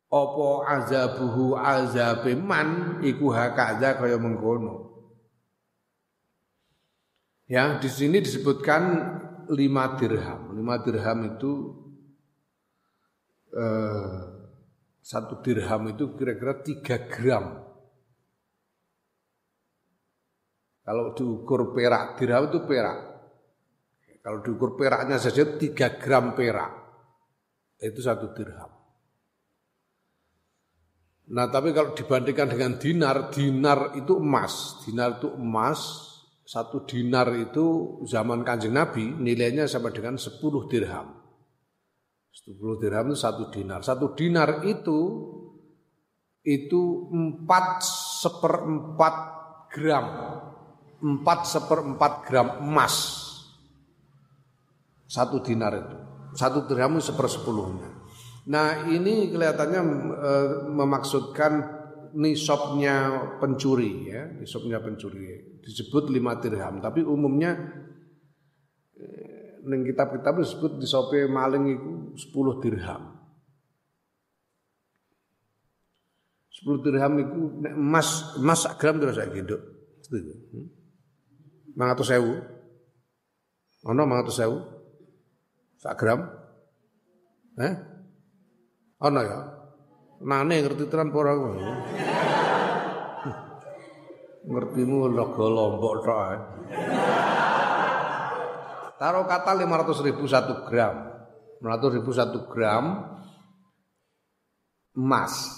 [0.07, 4.87] apa azabuhu azabe man iku hakaza kaya mengkono.
[7.47, 8.83] Ya, di sini disebutkan
[9.55, 10.51] lima dirham.
[10.51, 11.51] Lima dirham itu
[13.55, 14.19] eh,
[14.99, 17.63] satu dirham itu kira-kira tiga gram.
[20.87, 22.99] Kalau diukur perak, dirham itu perak.
[24.23, 26.71] Kalau diukur peraknya saja 3 gram perak.
[27.75, 28.71] Itu satu dirham.
[31.27, 34.79] Nah tapi kalau dibandingkan dengan dinar, dinar itu emas.
[34.87, 35.79] Dinar itu emas,
[36.47, 40.39] satu dinar itu zaman kanjeng Nabi nilainya sama dengan 10
[40.71, 41.19] dirham.
[42.31, 43.83] 10 dirham itu satu dinar.
[43.83, 44.99] Satu dinar itu
[46.47, 47.83] itu empat
[48.23, 49.15] seperempat
[49.67, 50.07] gram
[51.01, 53.25] 4 seperempat gram emas.
[55.07, 55.97] Satu dinar itu.
[56.35, 57.89] Satu dirham sepersepuluhnya.
[58.47, 59.81] Nah ini kelihatannya
[60.13, 60.31] e,
[60.67, 61.51] memaksudkan
[62.13, 64.27] nisabnya pencuri ya.
[64.27, 65.57] Nisabnya pencuri.
[65.63, 67.55] Disebut lima dirham tapi umumnya
[68.93, 69.05] e,
[69.63, 71.91] neng kitab-kitab disebut nisabe maling itu
[72.35, 73.03] 10 dirham.
[76.57, 77.37] 10 dirham itu
[77.69, 79.55] emas emas gram terus saya gitu
[80.09, 80.86] hmm?
[81.77, 82.33] Mangatus sewu
[83.85, 84.57] ono mangatus sewu
[85.77, 86.25] sak gram?
[87.61, 87.73] Eh
[89.05, 89.39] ono ya?
[90.25, 91.37] Nane ngerti tenan ora
[94.47, 96.41] ngertimu logo lombok tok.
[98.97, 101.13] Taruh kata 500 ribu satu gram.
[101.61, 103.13] 500 ribu satu gram
[104.97, 105.53] emas.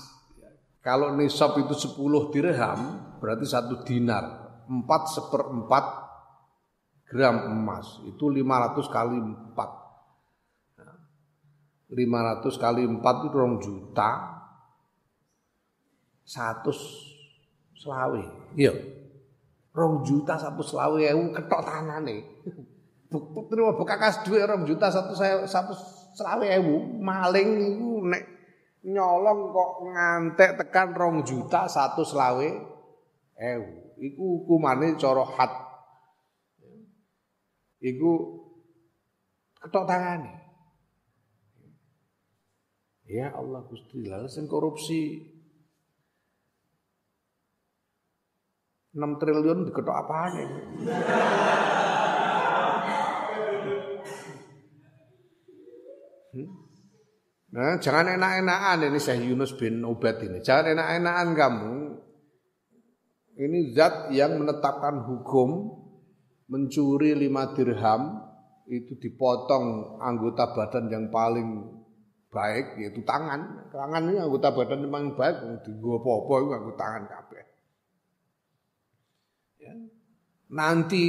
[0.83, 1.95] Kalau nisab itu 10
[2.35, 2.79] dirham
[3.23, 4.51] berarti satu dinar.
[4.67, 6.08] 4 seperempat
[7.09, 9.79] gram emas itu 500 kali 4
[11.89, 14.09] 500 kali 4 itu rong juta.
[16.29, 16.69] 100
[17.73, 18.21] selawe.
[18.53, 18.73] Iya.
[19.73, 22.21] Rong juta satu selawe ewu ketok tanah nih
[23.09, 25.17] buk terima bekas duit rong juta satu
[25.47, 25.73] satu
[26.13, 27.01] selawe ewu.
[27.01, 28.23] Maling itu nek
[28.85, 32.49] nyolong kok ngantek tekan rong juta satu selawe
[33.39, 33.71] ewu.
[33.99, 35.68] Iku hukumane cara hat
[37.79, 38.11] iku
[39.59, 40.33] ketok tangane.
[43.09, 45.17] Ya Allah Gusti, lalu korupsi
[48.93, 50.47] 6 triliun diketok apaan ya?
[56.29, 56.49] Hmm?
[57.49, 60.37] Nah, jangan enak-enakan ini Syekh Yunus bin Ubaid ini.
[60.45, 61.75] Jangan enak-enakan kamu.
[63.39, 65.79] Ini zat yang menetapkan hukum
[66.49, 68.25] mencuri lima dirham
[68.69, 71.69] itu dipotong anggota badan yang paling
[72.29, 73.69] baik yaitu tangan.
[73.73, 75.35] Tangan ini anggota badan yang paling baik
[75.65, 77.43] di gua apa itu anggota tangan kabeh.
[79.61, 79.73] Ya.
[80.49, 81.03] Nanti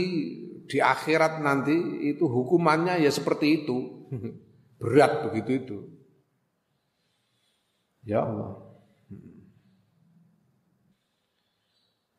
[0.69, 1.75] di akhirat nanti
[2.13, 4.09] itu hukumannya ya seperti itu.
[4.81, 5.79] Berat begitu itu.
[8.09, 8.70] Ya Allah.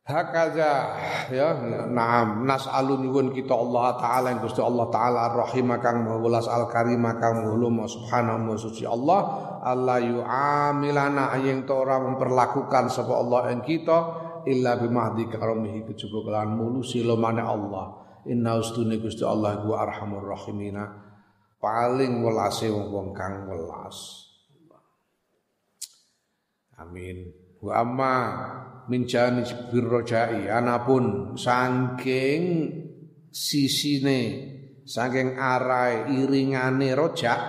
[0.01, 0.97] Hakaza
[1.29, 1.53] ya
[1.85, 7.45] naam nas'alu nyuwun kita Allah taala yang Gusti Allah taala ar-rahim kang welas al-karim kang
[7.45, 9.21] ulum subhanahu wa suci Allah
[9.61, 13.97] Allah yu'amilana yang to ora memperlakukan sapa Allah ing kita
[14.49, 18.01] illa bimahdi karamihi kejaba kelan mulu silomane Allah.
[18.25, 20.85] Inna ustune Gusti Allah ku arhamur rahimina.
[21.61, 24.25] Paling welase wong-wong kang welas.
[26.81, 27.29] Amin.
[27.61, 28.13] Wa amma
[28.89, 31.35] min jani birrojai anapun.
[31.37, 32.43] Saking
[33.31, 34.21] sisine
[34.85, 37.39] saking arai iringane rojak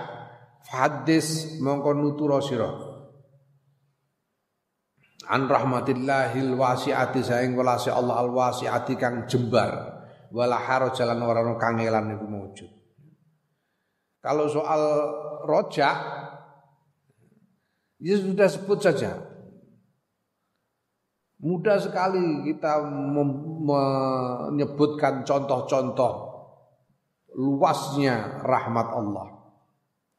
[0.71, 2.71] hadis mongko nutura sira
[5.27, 9.91] an rahmatillahil wasiati saing welase Allah al wasiati kang jembar.
[10.33, 12.71] Wala harajalan ora ono kangelan niku mujud.
[14.17, 14.81] Kalau soal
[15.45, 15.97] rojak
[18.01, 19.32] ya sudah sebut saja
[21.43, 22.87] Mudah sekali kita
[24.47, 26.13] menyebutkan contoh-contoh
[27.35, 29.27] luasnya rahmat Allah.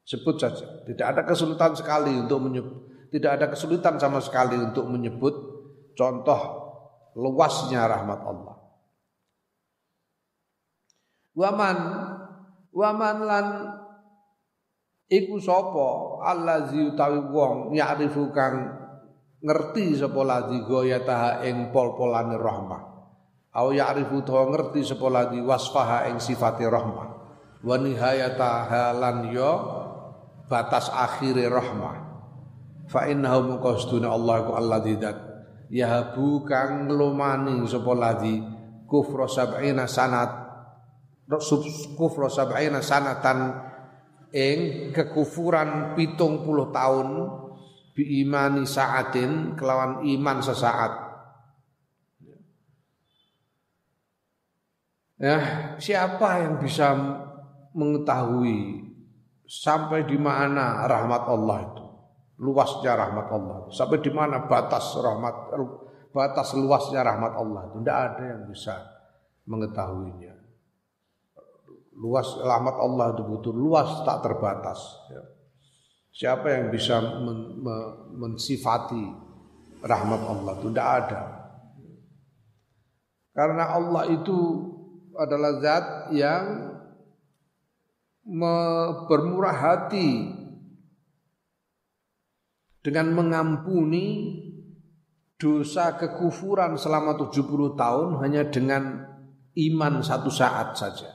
[0.05, 5.33] Sebut saja, tidak ada kesulitan sekali untuk menyebut, tidak ada kesulitan sama sekali untuk menyebut
[5.97, 6.41] contoh
[7.17, 8.57] luasnya rahmat Allah.
[11.35, 11.79] Waman
[12.75, 13.47] waman lan
[15.09, 18.84] iku sapa allazi utawi wong ya'rifu kang
[19.45, 22.83] ngerti sapa ladzi goyataha ing pol-polane rahmah.
[23.55, 27.09] Au ya'rifu to ngerti sapa ladzi wasfaha ing sifate rahmah.
[27.61, 29.53] Wa nihayata halan yo
[30.49, 31.95] batas akhire rahmah.
[32.89, 35.17] Fa innahu muqastuna Allah ku alladzi dat
[35.69, 38.41] yahabu kang nglumani sapa ladzi
[38.89, 40.31] kufra sab'ina sanat
[41.97, 43.57] kufra sab'ina sanatan
[44.29, 47.09] ing kekufuran pitung puluh tahun
[47.95, 50.93] biimani saatin kelawan iman sesaat.
[55.15, 55.39] Ya,
[55.79, 56.91] siapa yang bisa
[57.73, 58.83] mengetahui
[59.47, 61.87] sampai di mana rahmat Allah itu?
[62.43, 63.71] Luasnya rahmat Allah.
[63.71, 65.55] Sampai di mana batas rahmat
[66.11, 67.79] batas luasnya rahmat Allah itu?
[67.79, 68.75] Tidak ada yang bisa
[69.47, 70.35] mengetahuinya.
[71.95, 74.83] Luas rahmat Allah itu butuh luas tak terbatas.
[75.15, 75.34] Ya.
[76.15, 77.83] Siapa yang bisa men, men,
[78.15, 79.03] mensifati
[79.83, 81.23] rahmat Allah itu tidak ada.
[83.35, 84.39] Karena Allah itu
[85.19, 86.71] adalah zat yang
[89.11, 90.31] bermurah hati
[92.79, 94.39] dengan mengampuni
[95.35, 99.03] dosa kekufuran selama 70 tahun hanya dengan
[99.59, 101.11] iman satu saat saja.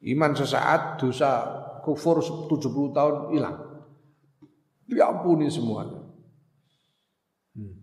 [0.00, 3.58] Iman sesaat, dosa kufur 70 tahun hilang.
[4.88, 6.00] Diampuni semuanya.
[7.52, 7.76] Hmm.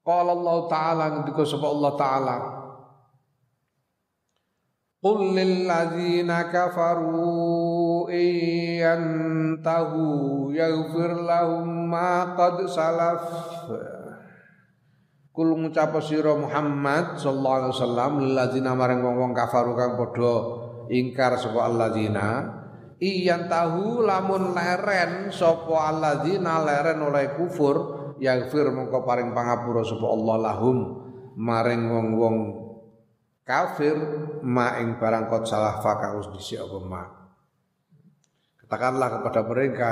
[0.00, 2.36] Qala Allah Ta'ala ketika sebab Allah Ta'ala
[5.00, 10.02] Qul lil ladzina kafaru iyantahu
[10.52, 13.24] yaghfir lahum ma qad salaf
[15.32, 21.38] Kul ngucap sira Muhammad sallallahu alaihi wasallam lil ladzina maring wong-wong kafaru kang padha ingkar
[21.38, 22.28] sapa alladzina
[22.98, 27.76] iyan tahu lamun leren sapa alladzina leren oleh kufur
[28.18, 30.78] yaghfir mongko paring pangapura sapa Allah lahum
[31.38, 32.36] maring wong-wong
[33.46, 33.96] kafir
[34.42, 37.02] ma ing barang kot salah fakaus disi apa ma.
[38.62, 39.88] Katakanlah kepada mereka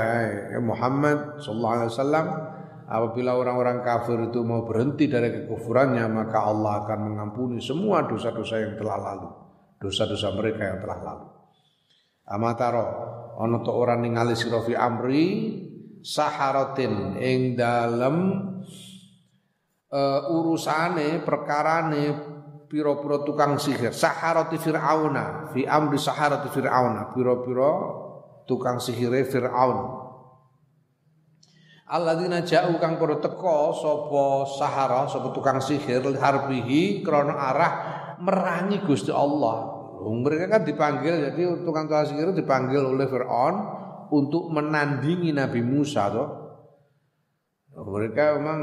[0.54, 2.26] ya Muhammad sallallahu alaihi wasallam
[2.86, 8.78] apabila orang-orang kafir itu mau berhenti dari kekufurannya maka Allah akan mengampuni semua dosa-dosa yang
[8.78, 9.47] telah lalu
[9.78, 11.26] dosa-dosa mereka yang telah lalu.
[12.28, 12.86] Amataro
[13.38, 15.26] ana to ora ningali sira fi amri
[16.02, 18.16] saharatin ing dalem
[19.88, 22.04] uh, urusane perkarane
[22.68, 27.72] pira-pira tukang sihir saharati fir'auna fi amri saharati fir'auna pira-pira
[28.44, 30.07] tukang sihire fir'aun
[31.88, 37.72] Alladzina ja'u kang padha teka sapa sahara sapa tukang sihir harbihi krana arah
[38.20, 39.72] merangi Gusti Allah.
[40.04, 43.56] Mereka kan dipanggil jadi tukang tukang sihir dipanggil oleh Fir'aun
[44.12, 46.28] untuk menandingi Nabi Musa toh.
[47.72, 48.60] Mereka memang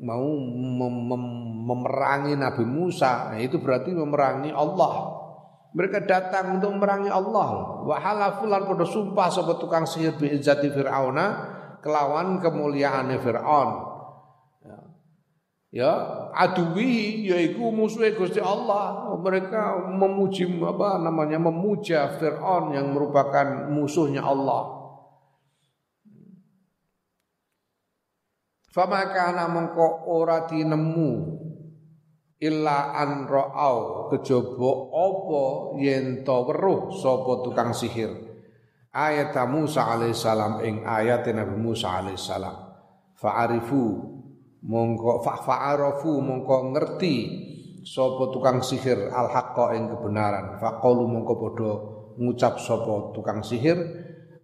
[0.00, 1.24] mau mem mem
[1.64, 5.20] memerangi Nabi Musa, nah, itu berarti memerangi Allah.
[5.74, 7.82] Mereka datang untuk memerangi Allah.
[7.82, 11.26] Wa halafulan pada sumpah sobat tukang sihir bi Fir'auna
[11.84, 13.94] kelawan kemuliaan Fir'aun.
[15.74, 15.90] Ya.
[16.30, 19.10] Aduwi yaiku musuhe Gusti Allah.
[19.18, 24.86] Mereka memuji apa namanya memuja Firaun yang merupakan musuhnya Allah.
[28.70, 31.42] Fama kana mengko ora dinemu
[32.38, 35.42] illa an ra'au kejaba apa
[35.78, 38.10] yen weruh sapa tukang sihir
[38.94, 42.54] ayat Musa alaihissalam ing ayat Nabi Musa alaihissalam
[43.18, 43.82] fa'arifu
[44.64, 47.16] mongko fa'arafu mongko ngerti
[47.84, 50.56] sapa tukang sihir al haqqa ing kebenaran.
[50.56, 51.72] Faqalu mongko padha
[52.16, 53.76] ngucap sapa tukang sihir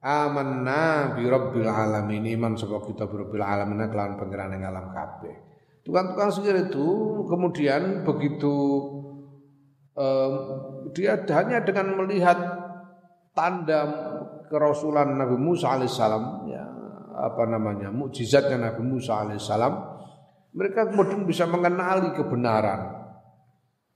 [0.05, 2.29] amanna bi rabbil alamin.
[2.29, 5.35] Iman sapa kita bi rabbil alamin kelawan pangeran ing alam kabeh.
[5.81, 6.89] Tukang-tukang sihir itu
[7.25, 8.55] kemudian begitu
[9.97, 10.33] um,
[10.93, 12.37] dia hanya dengan melihat
[13.33, 14.10] tanda
[14.51, 16.65] kerasulan Nabi Musa alaihissalam ya
[17.15, 19.91] apa namanya mukjizatnya Nabi Musa alaihissalam
[20.51, 22.99] mereka kemudian bisa mengenali kebenaran.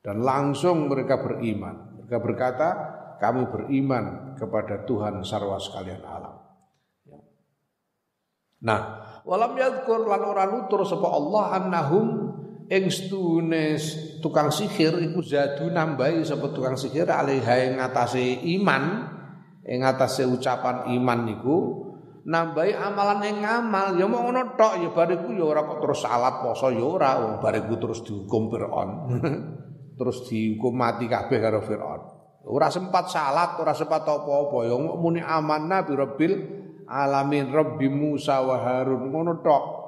[0.04, 1.98] Dan langsung mereka beriman.
[1.98, 2.68] Mereka berkata
[3.18, 6.34] kami beriman kepada Tuhan sarwa sekalian alam.
[7.08, 7.20] Ya.
[8.64, 8.80] nah
[9.24, 12.36] walam yadkur lan ora nutur sapa Allah annahum
[12.68, 12.88] ing
[14.20, 19.08] tukang sihir iku zadu nambahi sapa tukang sihir alaiha ing ngatasé iman
[19.64, 21.58] ing ngatasé ucapan iman niku
[22.24, 26.40] nambahi amalan ing ngamal ya mau ngono tok ya bariku ya ora kok terus salat
[26.40, 28.90] poso ya ora wong bariku terus dihukum Firaun
[29.98, 32.00] terus dihukum mati kabeh karo Firaun
[32.44, 36.32] ora sempat salat ora sempat apa-apa ya muni amanna bi rabbil
[36.88, 39.84] alamin rabbi Musa wa Harun ngono tok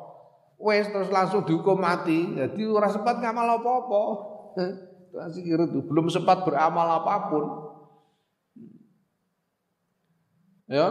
[0.60, 2.36] wes terus langsung dihukum mati.
[2.36, 4.02] Jadi orang sempat ngamal apa-apa.
[5.88, 7.44] Belum sempat beramal apa pun.
[10.66, 10.86] Ya.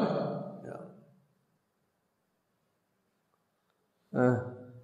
[0.64, 0.78] ya.
[4.16, 4.38] Eh,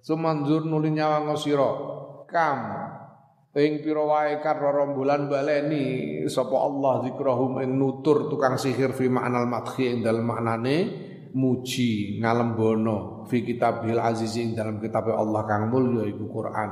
[0.04, 1.70] sumanzur nuli nyawa ngosiro
[2.28, 2.60] kam
[3.56, 9.48] ing pira wae karo rombulan baleni sapa Allah zikrahum ing nutur tukang sihir fi ma'nal
[9.48, 10.76] madhi ing dalem maknane
[11.32, 16.70] muji ngalembono fi kitabil aziz ing dalam kitab Allah kang mulya iku Quran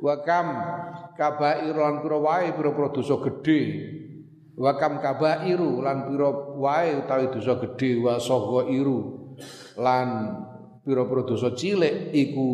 [0.00, 0.46] wa kam
[1.20, 3.60] kabair lan pira wae pira-pira dosa gedhe
[4.60, 6.28] wa kam kabairu lan pira
[6.60, 8.20] wae utawi dosa gedhe wa
[8.68, 9.32] iru
[9.80, 10.08] lan
[10.84, 12.48] pira-pira dosa cilik iku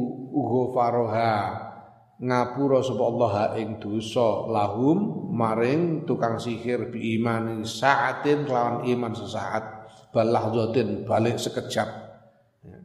[0.70, 1.66] faroha
[2.22, 9.64] ngapura sapa Allah ing dosa lahum maring tukang sihir bi imani saatin lawan iman sesaat
[10.14, 11.88] balah zotin balik sekejap.
[12.64, 12.78] Ya.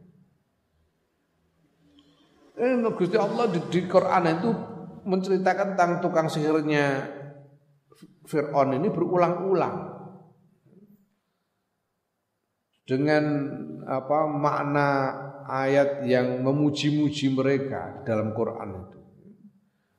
[2.60, 4.50] Eh, Gusti Allah di, di Quran itu
[5.08, 7.21] menceritakan tentang tukang sihirnya
[8.26, 9.76] Fir'aun ini berulang-ulang
[12.86, 13.24] dengan
[13.86, 14.88] apa makna
[15.46, 18.98] ayat yang memuji-muji mereka dalam Quran itu.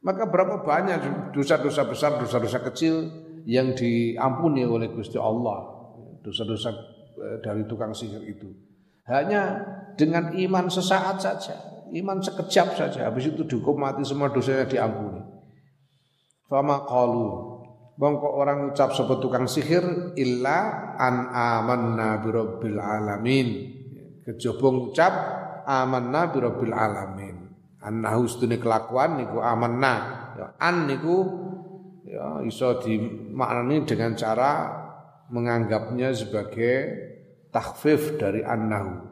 [0.04, 3.08] Maka berapa banyak dosa-dosa besar, dosa-dosa kecil
[3.48, 5.72] yang diampuni oleh Gusti Allah.
[6.24, 6.72] Dosa-dosa
[7.24, 8.50] Eh, dari tukang sihir itu.
[9.06, 9.62] Hanya
[9.94, 11.56] dengan iman sesaat saja,
[11.94, 15.22] iman sekejap saja, habis itu dihukum mati semua dosanya diampuni.
[16.50, 17.53] Fama qalu
[17.94, 23.70] Bangko orang ucap sebut tukang sihir illa an amanna birabbil alamin.
[24.26, 25.14] Kejobong ucap
[25.70, 27.54] amanna birabbil alamin.
[27.84, 29.94] Annahu stune kelakuan niku amanna.
[30.34, 31.18] Ya, an niku
[32.10, 34.52] ya iso dimaknani dengan cara
[35.30, 36.76] menganggapnya sebagai
[37.54, 39.06] takhfif dari annahu.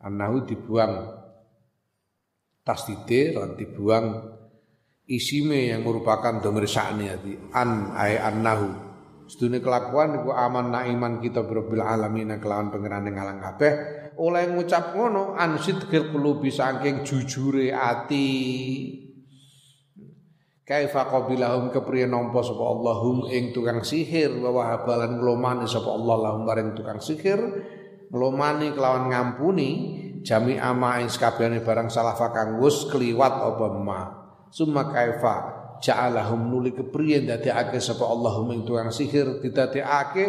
[0.00, 1.12] Annahu dibuang
[2.64, 4.35] tasdide dan dibuang
[5.06, 8.84] isime yang merupakan domir sya'ni ati an ay annahu.
[9.26, 13.72] Sedune kelakuan iku aman iman kita berbil alamin kelawan pangeran ing alang kabeh.
[14.22, 18.30] Oleh ngucap ngono an sidqil qulubi saking jujure ati.
[20.66, 26.42] Kaifa qabilahum kepriye nampa sapa Allahum ing tukang sihir wa wahabalan nglomani sapa Allah lahum
[26.42, 27.38] maring tukang sihir.
[28.10, 29.70] Nglomani kelawan ngampuni
[30.26, 31.10] jami ama ing
[31.62, 34.25] barang salah kang wis kliwat apa ma
[34.56, 35.34] summa kaifa
[35.84, 40.24] ja'alahum nuli kepriye ndadekake sapa Allahum ing tukang sihir didadekake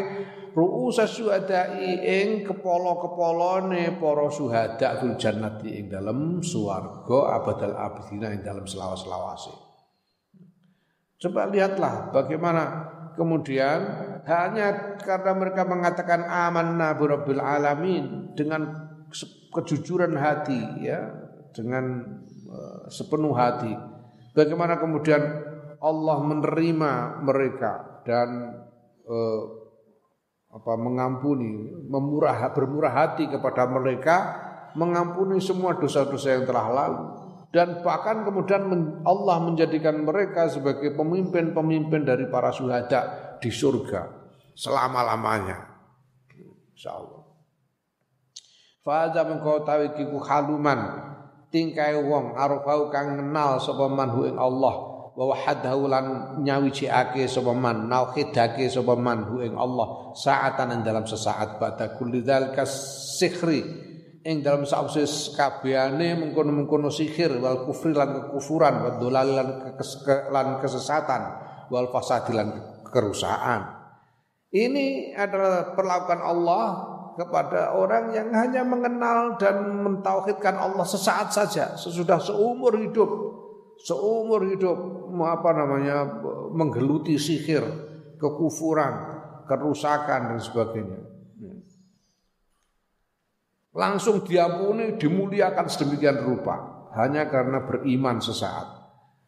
[0.52, 8.68] ru'usa syuhada'i ing kepala-kepalane para syuhada fil jannati ing dalem swarga abadal abidina ing dalem
[8.68, 9.56] selawas-lawase
[11.18, 12.64] Coba lihatlah bagaimana
[13.18, 13.80] kemudian
[14.28, 18.70] hanya karena mereka mengatakan amanna birabbil alamin dengan
[19.50, 21.10] kejujuran hati ya
[21.58, 22.06] dengan
[22.54, 23.97] uh, sepenuh hati
[24.38, 25.22] bagaimana kemudian
[25.82, 28.54] Allah menerima mereka dan
[29.10, 29.42] uh,
[30.54, 34.16] apa mengampuni memurah bermurah hati kepada mereka
[34.78, 37.06] mengampuni semua dosa-dosa yang telah lalu
[37.50, 38.70] dan bahkan kemudian
[39.02, 44.06] Allah menjadikan mereka sebagai pemimpin-pemimpin dari para syuhada di surga
[44.54, 45.58] selama-lamanya.
[46.76, 47.24] Insyaallah.
[48.84, 51.07] Fa'adha mengkau tahu kiku haluman
[51.52, 54.76] tingkai wong arfau kang kenal sapa manhu ing Allah.
[55.18, 56.06] Wa wahadahu lan
[56.46, 60.14] nyawiciake sapa man nauhidake sapa manhu ing Allah.
[60.14, 62.68] Saatan dalam sesaat pada kulli dzalika
[63.18, 63.88] sikhri.
[64.28, 69.50] Ing dalam sausis kabehane mengkono-mengkono sihir wal kufri lan kekufuran wa dolal lan,
[70.36, 71.22] lan kesesatan
[71.72, 72.52] wal fasad lan
[72.92, 73.78] kerusakan.
[74.52, 76.64] Ini adalah perlakuan Allah
[77.18, 83.10] kepada orang yang hanya mengenal dan mentauhidkan Allah sesaat saja sesudah seumur hidup.
[83.78, 84.78] Seumur hidup
[85.22, 86.06] apa namanya
[86.54, 87.62] menggeluti sihir
[88.22, 88.94] kekufuran
[89.50, 91.02] kerusakan dan sebagainya.
[93.78, 98.66] Langsung diampuni dimuliakan sedemikian rupa hanya karena beriman sesaat.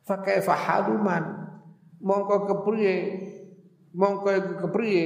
[0.05, 1.53] Fakaifa haluman?
[2.01, 2.97] Mongko kepriye?
[3.93, 5.05] Mongko kepriye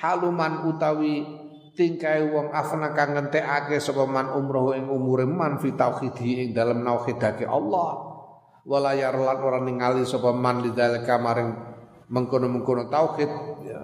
[0.00, 1.39] haluman utawi
[1.80, 6.84] tingkai wong afna kang ngentekake sapa man umroh ing umure man fi tauhidi ing dalem
[6.84, 8.12] nauhidake Allah.
[8.68, 11.56] Wala yarlan ora ningali sapa man lidzalika maring
[12.12, 13.32] mengkono-mengkono tauhid.
[13.64, 13.80] Ya.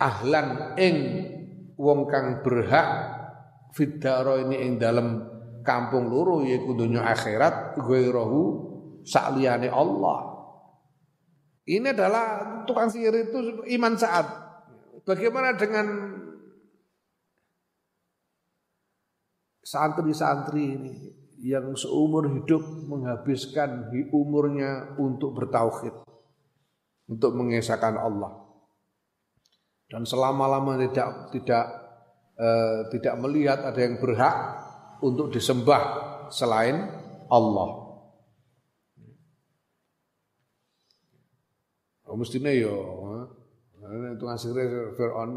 [0.00, 0.96] ahlan ing
[1.74, 2.88] wong kang berhak
[3.74, 5.26] fidaro ini ing dalem
[5.66, 8.40] kampung loro yaiku dunya akhirat ghairahu
[9.02, 10.30] sakliyane Allah.
[11.66, 12.26] Ini adalah
[12.64, 14.49] tukang sihir itu iman saat
[15.06, 15.86] Bagaimana dengan
[19.64, 20.94] santri-santri ini
[21.40, 26.04] yang seumur hidup menghabiskan umurnya untuk bertauhid,
[27.08, 28.44] untuk mengesahkan Allah.
[29.88, 31.64] Dan selama-lama tidak tidak
[32.36, 34.36] eh, tidak melihat ada yang berhak
[35.00, 35.82] untuk disembah
[36.28, 36.76] selain
[37.32, 37.88] Allah.
[42.10, 42.99] Oh, mestinya yo Nah,
[43.90, 44.50] itu ngasih
[44.94, 45.30] Fir'aun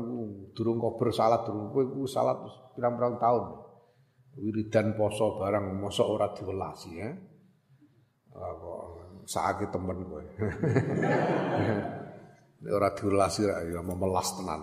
[0.54, 2.38] durung kober salat durung kowe ku salat
[2.78, 3.44] pirang-pirang tahun.
[4.38, 7.10] Wiridan poso barang mosok ora diwelasi ya.
[8.34, 8.84] Kok
[9.26, 10.24] sakit temen kowe.
[12.78, 13.42] ora diwelasi
[13.74, 14.62] ya memelas tenan.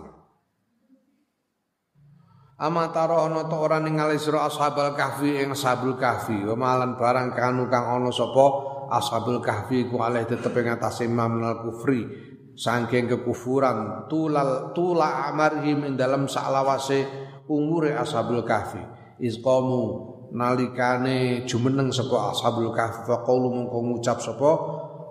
[2.61, 7.33] Ama taro ana ta ora ningali sira ashabul kahfi ing ashabul kahfi wa malan barang
[7.33, 8.45] kanu kang ana sapa
[8.93, 15.93] ashabul kahfi ku alih tetep ing atase mamnal kufri saking kekufuran tulal tula amarhim ing
[15.95, 17.07] dalam salawase
[17.47, 18.81] umure ashabul kahfi.
[19.21, 19.81] Izqamu
[20.33, 24.51] nalikane jumeneng sapa ashabul kahfi faqulu mongko ngucap sapa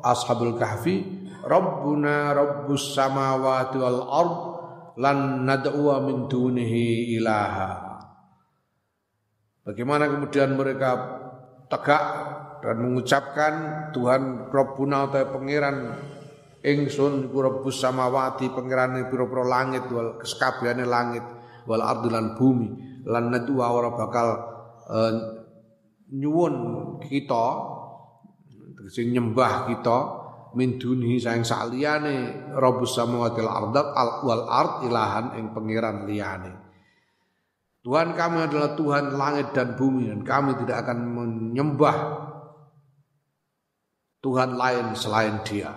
[0.03, 1.05] ashabul kahfi
[1.45, 4.35] rabbuna rabbus samawati wal ard
[5.01, 7.91] lan nad'u min dunihi ilaha.
[9.65, 10.91] Bagaimana kemudian mereka
[11.71, 12.05] tegak
[12.61, 13.55] dan mengucapkan
[13.95, 15.77] Tuhan Rabbuna atau pangeran
[16.61, 21.25] ingsun iku rebus samawati pangerane pira-pira langit wal sekabehane langit
[21.65, 22.69] wal ardi lan bumi
[23.09, 24.29] lan nadua ora bakal
[24.89, 25.15] uh,
[26.13, 26.55] nyuwun
[27.01, 27.47] kita
[28.93, 29.99] sing nyembah kita
[30.59, 33.87] min dunhi saing saliyane rabbus samawati wal ardat
[34.27, 36.53] wal ard ilahan ing pangeran liyane
[37.81, 41.97] Tuhan kami adalah Tuhan langit dan bumi dan kami tidak akan menyembah
[44.21, 45.73] Tuhan lain selain Dia.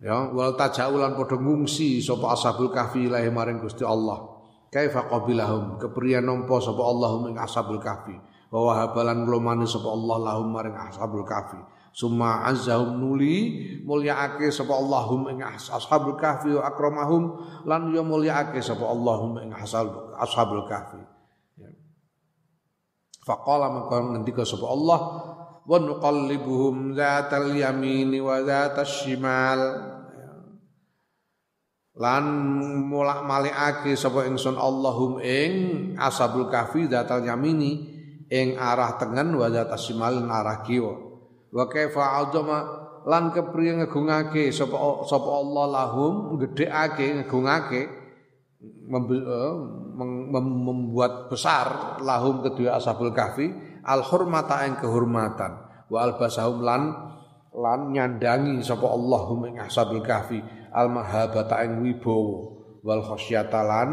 [0.00, 4.32] Ya, wal tajaulan padha ngungsi sapa ashabul kahfi ilahi maring Gusti Allah.
[4.72, 8.16] Kaifa qabilahum kepriye nampa sapa Allah ing ashabul kahfi.
[8.48, 11.60] Wa wahabalan nglomani sapa Allah lahum maring ashabul kahfi.
[11.92, 17.22] Summa azzahum nuli mulyaake sapa Allahum ing ashabul kahfi wa akramahum
[17.68, 21.02] lan ya mulyaake sapa Allahum ing ashabul kahfi.
[21.60, 21.68] Ya.
[23.26, 24.98] Faqala maka ngendika sapa Allah
[25.70, 29.86] wa nuqallibuhum dzatal yamini wa dzatas shimal.
[31.94, 32.24] Lan
[32.90, 35.52] mulak malikake sapa ingsun Allahum ing
[35.94, 37.86] ashabul kahfi dzatal yamini
[38.26, 40.94] ing arah tengen wa dzatas shimal arah kiwa.
[41.54, 42.58] Wa kaifa azama
[43.06, 47.82] lan kepriye ngegungake sapa sapa Allah lahum gedhekake ngegungake
[48.90, 49.54] eh,
[50.34, 55.52] membuat besar lahum kedua ashabul kahfi al hurmata ing kehormatan.
[55.90, 56.82] Wa al basahum lan
[57.50, 60.40] lan nyandangi sapa Allahum ing ashabul kahfi.
[60.70, 62.56] Al mahabata ing wibawa.
[62.80, 63.88] Wal khasyata lan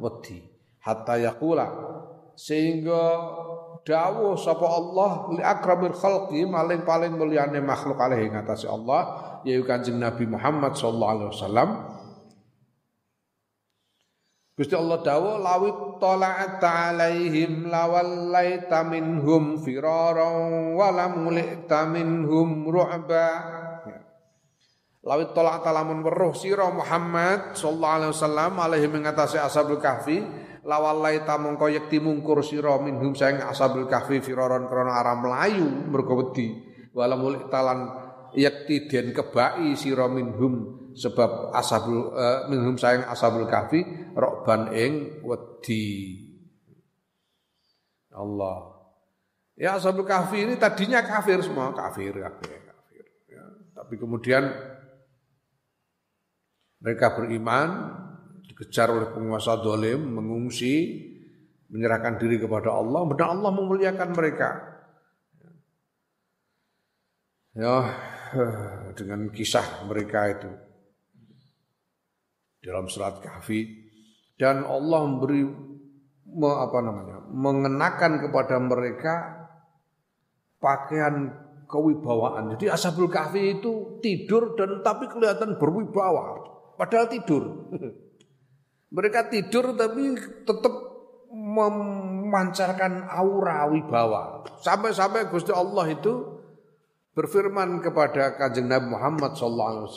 [0.00, 0.40] wedi.
[0.82, 1.68] Hatta yaqula.
[2.34, 3.02] Sehingga
[3.82, 9.02] dawuh sapa Allah li akramil khalqi maling paling mulyane makhluk alaihi ngatasi Allah
[9.42, 11.68] yaiku Kanjeng Nabi Muhammad sallallahu alaihi wasallam
[14.52, 21.24] Gusti Allah dawuh lawit tala'at alaihim lawallaita minhum firaran wa lam
[21.88, 23.28] minhum ru'ba.
[23.88, 23.98] Ya.
[25.08, 30.20] Lawit tala'at lamun weruh sira Muhammad sallallahu alaihi wasallam alaihi mengatasi ashabul kahfi
[30.68, 36.60] lawallaita mongko yekti mungkur sira minhum saing ashabul kahfi firaran krana arah melayu mergo wedi
[36.92, 37.78] wala mulita lan
[38.36, 43.80] yakti den kebai sira minhum sebab ashabul uh, minhum sayang ashabul kahfi
[44.42, 46.18] rokban ing wedi
[48.10, 48.74] Allah.
[49.54, 53.04] Ya Ashabul Kahfi ini tadinya kafir semua, kafir, kafir, kafir.
[53.30, 53.44] Ya,
[53.78, 54.50] tapi kemudian
[56.82, 57.94] mereka beriman,
[58.50, 61.06] dikejar oleh penguasa dolim, mengungsi,
[61.70, 64.50] menyerahkan diri kepada Allah, benar Allah memuliakan mereka.
[67.54, 67.76] Ya,
[68.98, 70.50] dengan kisah mereka itu
[72.64, 73.81] dalam surat Kahfi
[74.40, 75.42] dan Allah memberi
[76.32, 79.14] me, apa namanya mengenakan kepada mereka
[80.62, 81.32] pakaian
[81.66, 82.52] kewibawaan.
[82.56, 86.44] Jadi Ashabul Kahfi itu tidur dan tapi kelihatan berwibawa
[86.76, 87.42] padahal tidur.
[88.96, 90.74] mereka tidur tapi tetap
[91.32, 94.44] memancarkan aura wibawa.
[94.60, 96.44] Sampai-sampai Gusti Allah itu
[97.16, 99.88] berfirman kepada kanjeng Nabi Muhammad SAW.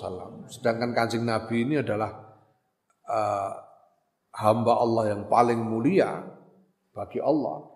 [0.47, 2.11] Sedangkan kanjeng Nabi ini adalah
[3.07, 3.51] uh,
[4.35, 6.27] hamba Allah yang paling mulia
[6.91, 7.71] bagi Allah.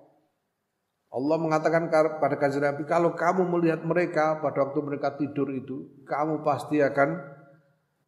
[1.09, 6.45] Allah mengatakan pada kanjeng Nabi, kalau kamu melihat mereka pada waktu mereka tidur itu, kamu
[6.45, 7.17] pasti akan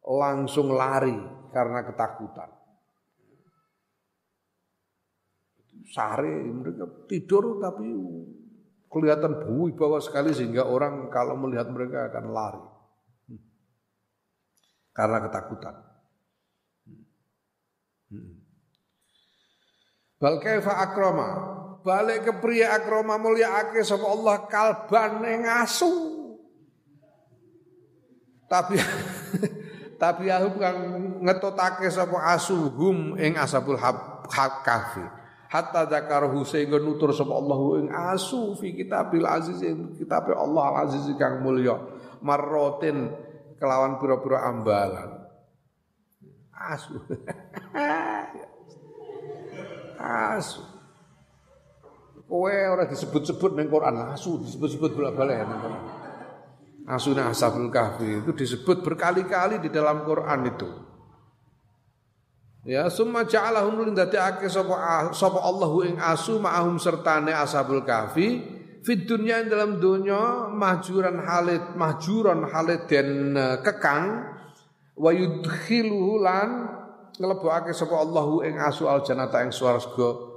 [0.06, 1.18] langsung lari
[1.50, 2.50] karena ketakutan.
[5.92, 7.90] Sare mereka tidur tapi
[8.86, 9.44] kelihatan
[9.74, 12.64] bawah sekali sehingga orang kalau melihat mereka akan lari
[14.94, 15.91] karena ketakutan.
[20.22, 21.50] Bal kaifa akrama
[21.82, 25.90] balik ke pria akrama mulia ake sapa Allah kalban ing asu.
[28.46, 28.78] Tapi
[30.02, 30.78] tapi aku kang
[31.26, 34.22] ngetotake sapa asu hum ing asabul hab
[34.62, 35.02] kafi.
[35.50, 40.76] Hatta zakarahu sehingga nutur sapa Allah ing asu fi kitabil aziz ing kitab Allah al
[40.86, 41.82] aziz kang mulya
[42.22, 43.10] marrotin
[43.58, 45.18] kelawan pura-pura ambalan.
[46.54, 46.94] Asu.
[50.02, 50.66] asu.
[52.26, 55.82] Kowe ora disebut-sebut ning Quran, asu disebut-sebut bolak-balik ning Quran.
[56.82, 60.70] Asuna Ashabul Kahfi itu disebut berkali-kali di dalam Quran itu.
[62.62, 68.38] Ya, summa ja'alahum lindadekake sapa sapa Allahu ing asu ma'ahum sertane Ashabul Kahfi
[68.82, 74.26] fid dunya dalam dunya mahjuran halid mahjuran halid dan eh, kekang
[74.98, 76.22] wa yudkhiluhu
[77.20, 80.32] nglebokake sapa Allahu ing asu al jannata ing swarga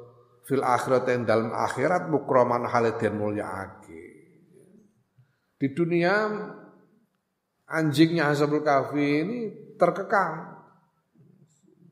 [0.45, 4.03] fil akhirat ing dalam akhirat mukraman haliden mulyaake.
[5.55, 6.30] Di dunia
[7.65, 9.39] anjingnya Ashabul Kahfi ini
[9.80, 10.53] terkekang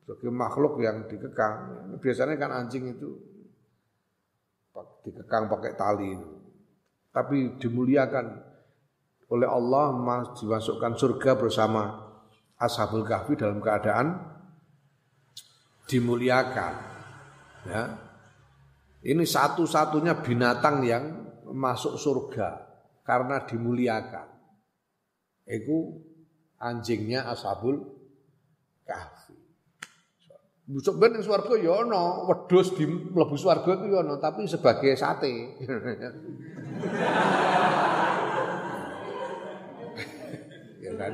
[0.03, 1.95] sebagai makhluk yang dikekang.
[1.97, 3.09] Biasanya kan anjing itu
[5.07, 6.11] dikekang pakai tali.
[7.13, 8.25] Tapi dimuliakan
[9.33, 9.95] oleh Allah
[10.37, 12.03] dimasukkan surga bersama
[12.59, 14.32] Ashabul Kahfi dalam keadaan
[15.87, 16.73] dimuliakan.
[17.67, 17.83] Ya.
[19.03, 22.63] Ini satu-satunya binatang yang masuk surga
[23.03, 24.27] karena dimuliakan.
[25.43, 25.99] Itu
[26.55, 27.83] anjingnya Ashabul
[28.87, 29.35] Kahfi.
[30.63, 34.95] Busuk ben ning swarga ya ana, wedhus di mlebu swarga iku ya ana, tapi sebagai
[34.95, 35.59] sate.
[40.87, 41.13] ya kan.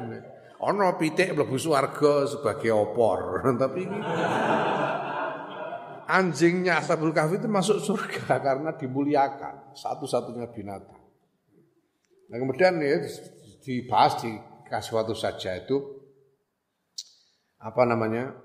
[0.60, 3.88] Ana pitik mlebu swarga sebagai opor, tapi
[6.04, 11.00] anjingnya Ashabul Kahfi itu masuk surga karena dimuliakan, satu-satunya binatang.
[12.28, 13.00] Nah kemudian ya
[13.64, 14.36] dibahas di
[14.70, 15.80] waktu saja itu
[17.64, 18.36] apa namanya?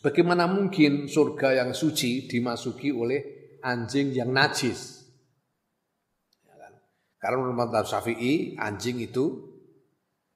[0.00, 4.99] Bagaimana mungkin surga yang suci dimasuki oleh anjing yang najis?
[7.20, 9.44] Karena menurut mazhab Syafi'i anjing itu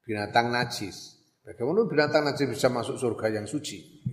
[0.05, 1.17] binatang najis.
[1.41, 4.05] Bagaimana binatang najis bisa masuk surga yang suci?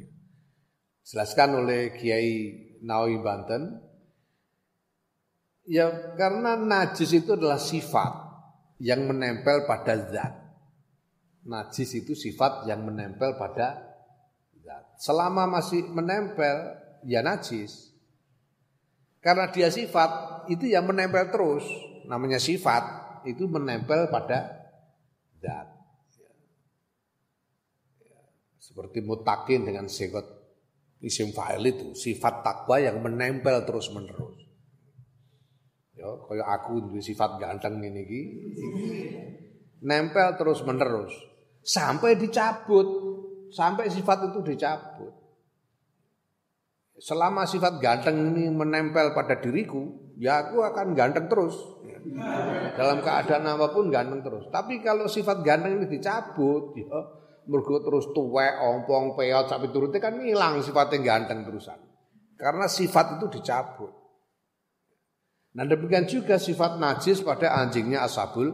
[1.04, 2.32] Jelaskan oleh Kiai
[2.80, 3.62] Nawawi Banten.
[5.68, 8.12] Ya karena najis itu adalah sifat
[8.80, 10.32] yang menempel pada zat.
[11.44, 13.84] Najis itu sifat yang menempel pada
[14.64, 14.84] zat.
[14.96, 16.72] Selama masih menempel,
[17.04, 17.92] ya najis.
[19.22, 21.62] Karena dia sifat, itu yang menempel terus
[22.12, 22.84] namanya sifat
[23.24, 24.68] itu menempel pada
[25.40, 25.68] zat.
[28.60, 30.28] Seperti mutakin dengan segot
[31.00, 34.44] isim fa'il itu sifat takwa yang menempel terus menerus.
[35.96, 38.22] Ya, kayak aku itu sifat ganteng ini iki.
[39.82, 41.10] Nempel terus menerus
[41.62, 42.86] sampai dicabut,
[43.54, 45.14] sampai sifat itu dicabut.
[47.02, 51.71] Selama sifat ganteng ini menempel pada diriku, ya aku akan ganteng terus.
[52.76, 54.48] Dalam keadaan apa pun ganteng terus.
[54.50, 60.18] Tapi kalau sifat ganteng ini dicabut, ya mergo terus tuwek, ompong, peot, sampai turutnya kan
[60.22, 61.78] hilang sifatnya ganteng terusan.
[62.42, 63.94] karena sifat itu dicabut.
[65.54, 68.50] Nah demikian juga sifat najis pada anjingnya asabul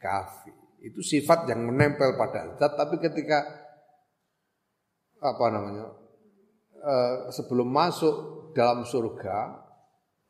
[0.00, 0.48] kafi.
[0.80, 3.44] Itu sifat yang menempel pada zat, tapi ketika
[5.20, 5.92] apa namanya
[6.80, 9.63] uh, sebelum masuk dalam surga,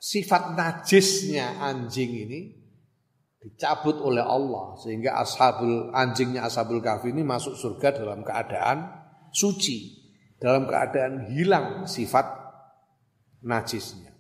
[0.05, 2.41] sifat najisnya anjing ini
[3.41, 8.85] dicabut oleh Allah sehingga ashabul anjingnya ashabul kafi ini masuk surga dalam keadaan
[9.33, 9.97] suci,
[10.37, 12.29] dalam keadaan hilang sifat
[13.41, 14.13] najisnya.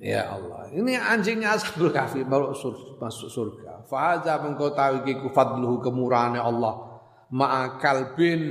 [0.00, 3.86] Ya Allah, ini anjingnya ashabul kafi masuk surga.
[3.86, 6.89] Fahaza mengkotawi kiku fadluhu kemurahannya Allah.
[7.30, 8.42] Ma'akal bin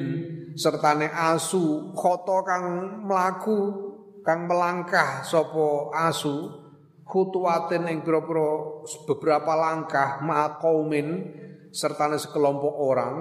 [0.55, 2.65] sertane asu khoto kang
[3.03, 3.59] melaku
[4.23, 6.47] kang melangkah sopo asu
[7.03, 11.27] khutuatin ing pira-pira beberapa langkah ma'aqaumin
[11.75, 13.15] sertane sekelompok orang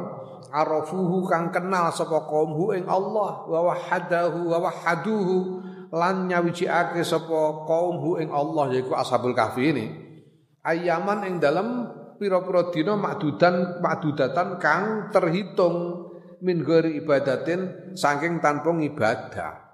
[0.55, 5.37] arafuhu kang kenal sapa kaumhu ing Allah wa wahadahu wa wahaduhu
[5.93, 9.87] lan nyawijiake sapa kaumhu ing Allah yaiku ashabul kahfi ini.
[10.65, 11.89] Ayaman ing dalam
[12.19, 16.11] pira-pira dina makdudan makdudatan kang terhitung
[16.43, 19.69] min ghairi ibadatin saking tanpa ibadah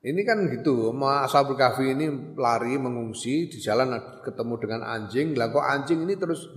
[0.00, 3.92] ini kan gitu, Ashabul Kahfi ini lari mengungsi di jalan
[4.24, 6.48] ketemu dengan anjing, lah kok anjing ini terus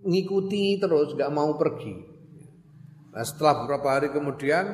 [0.00, 1.92] ngikuti terus gak mau pergi.
[3.12, 4.64] Nah, setelah beberapa hari kemudian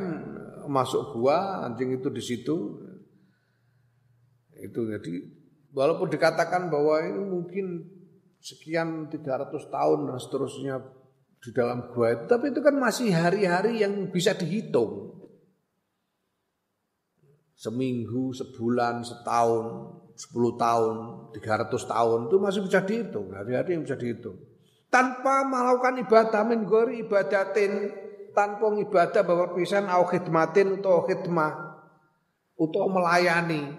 [0.70, 2.78] masuk gua, anjing itu di situ.
[4.54, 5.26] Itu jadi
[5.74, 7.66] walaupun dikatakan bahwa ini mungkin
[8.40, 10.74] sekian 300 tahun dan seterusnya
[11.40, 15.20] di dalam gua itu, tapi itu kan masih hari-hari yang bisa dihitung.
[17.56, 19.64] Seminggu, sebulan, setahun,
[20.16, 20.96] 10 tahun,
[21.36, 24.40] 300 tahun itu masih bisa dihitung, hari-hari yang bisa dihitung.
[24.88, 27.92] Tanpa melakukan ibadah min gori ibadatin
[28.32, 31.52] tanpa ibadah bahwa pisan au khidmatin atau khidmah
[32.56, 33.76] atau melayani.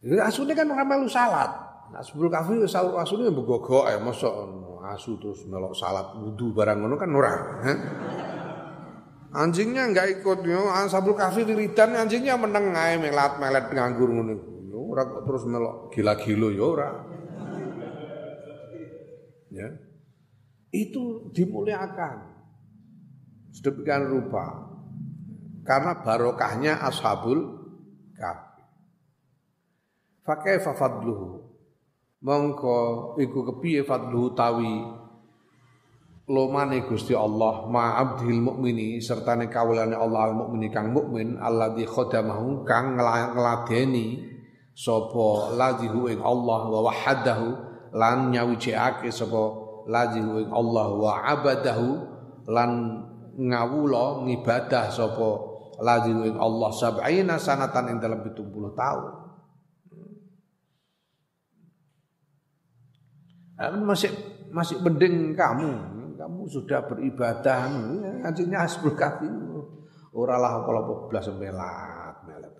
[0.00, 1.69] Jadi asune kan orang melu salat.
[1.90, 4.30] Nah, sebelum kafir asune begogok ya masa
[4.94, 7.34] asu terus melok salat wudu barang ngono kan ora.
[9.30, 14.34] Anjingnya enggak ikut yo, sabul kafi wiridan anjingnya meneng ae melat melet nganggur ngono.
[14.90, 16.90] Ora terus melok gila-gilo yo ora.
[19.50, 19.66] Ya.
[20.70, 22.30] Itu dimuliakan
[23.50, 24.70] sedemikian rupa
[25.66, 27.58] karena barokahnya ashabul
[28.14, 28.62] kahfi
[30.22, 31.39] fakaifa fadluhu
[32.20, 34.84] mongko iku kepiye fadluhu tawi
[36.30, 41.88] lomane Gusti Allah ma abdil mukmini serta ne kawulane Allah al mukmini kang mukmin alladzi
[41.88, 44.20] khadamahu kang ngladeni
[44.76, 47.48] sapa ladzihu ing Allah wa wahadahu
[47.96, 49.42] lan nyawijake sapa
[49.90, 51.88] ladzihu ing Allah wa abadahu
[52.46, 52.70] lan
[53.40, 55.50] ngawula ngibadah sapa
[55.80, 58.36] lazim ing Allah sab'ina sanatan ing dalam 70
[58.76, 59.04] tahun.
[63.60, 64.08] Masih
[64.48, 65.70] masih mending kamu,
[66.16, 67.68] kamu sudah beribadah,
[68.24, 69.28] ngajinya asbul kafi.
[70.10, 72.54] Ora lah kalau belas melat, melat.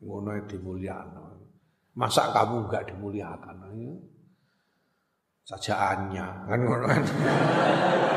[0.00, 1.36] Ngono dimulyakno.
[1.94, 3.60] Masa kamu enggak dimuliakan?
[5.44, 7.02] Sajaannya kan ngono kan.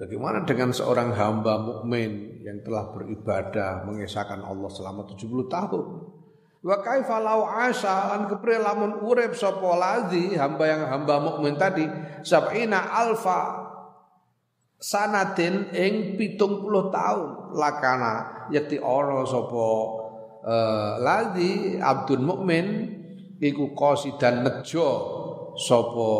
[0.00, 5.86] Bagaimana dengan seorang hamba mukmin yang telah beribadah mengesahkan Allah selama 70 tahun?
[6.60, 11.88] Wa kaifa law asa lan kepre lamun urip sapa ladzi hamba yang hamba mukmin tadi
[12.20, 13.64] sab'ina alfa
[14.76, 16.60] sanatin ing 70
[16.92, 19.68] tahun lakana yakti ora sapa
[20.44, 22.66] uh, ladzi abdun mukmin
[23.40, 24.88] iku qasidan nejo
[25.56, 26.12] sapa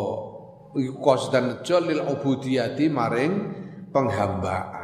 [0.73, 3.33] iku qasidan nejo lil ubudiyati maring
[3.93, 4.80] penghambaan.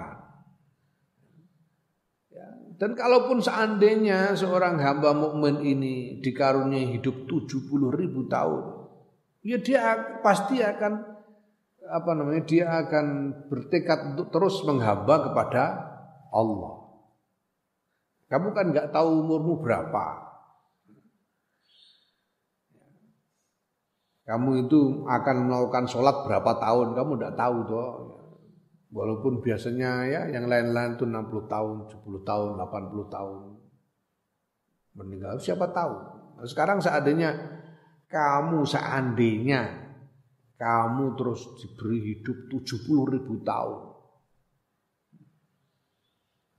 [2.77, 8.63] Dan kalaupun seandainya seorang hamba mukmin ini dikaruniai hidup 70 ribu tahun,
[9.41, 9.81] ya dia
[10.21, 11.17] pasti akan
[11.87, 13.05] apa namanya dia akan
[13.49, 15.63] bertekad untuk terus menghamba kepada
[16.29, 17.01] Allah.
[18.29, 20.27] Kamu kan nggak tahu umurmu berapa.
[24.27, 28.16] Kamu itu akan melakukan sholat berapa tahun, kamu tidak tahu toh.
[28.87, 33.37] Walaupun biasanya ya yang lain-lain itu 60 tahun, 70 tahun, 80 tahun
[34.97, 35.37] meninggal.
[35.43, 35.95] Siapa tahu.
[36.39, 37.35] Nah, sekarang seandainya
[38.07, 39.61] kamu seandainya
[40.57, 43.93] kamu terus diberi hidup 70 ribu tahun.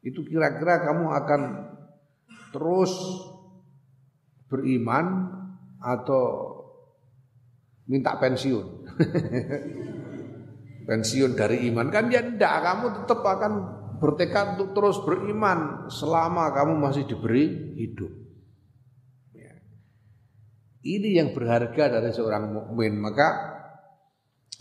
[0.05, 1.43] Itu kira-kira kamu akan
[2.55, 2.93] terus
[4.47, 5.33] beriman
[5.83, 6.25] atau
[7.89, 8.67] minta pensiun.
[10.89, 13.53] pensiun dari iman kan ya tidak kamu tetap akan
[14.01, 18.09] bertekad untuk terus beriman selama kamu masih diberi hidup.
[19.35, 19.53] Ya.
[20.81, 22.97] Ini yang berharga dari seorang mukmin.
[23.03, 23.29] Maka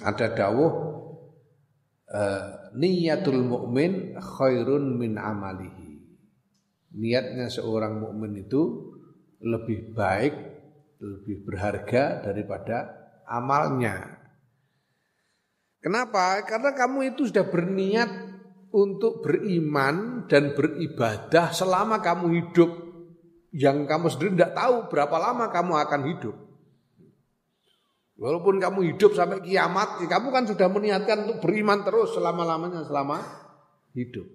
[0.02, 0.74] ada dawuh
[2.12, 6.02] uh, niyatul mukmin khairun min amalihi.
[6.98, 8.94] Niatnya seorang mukmin itu
[9.38, 10.34] lebih baik,
[10.98, 12.90] lebih berharga daripada
[13.30, 14.18] amalnya.
[15.88, 16.44] Kenapa?
[16.44, 18.12] Karena kamu itu sudah berniat
[18.76, 22.68] untuk beriman dan beribadah selama kamu hidup
[23.56, 26.36] yang kamu sendiri tidak tahu berapa lama kamu akan hidup.
[28.20, 33.24] Walaupun kamu hidup sampai kiamat, ya kamu kan sudah meniatkan untuk beriman terus selama-lamanya selama
[33.96, 34.28] hidup.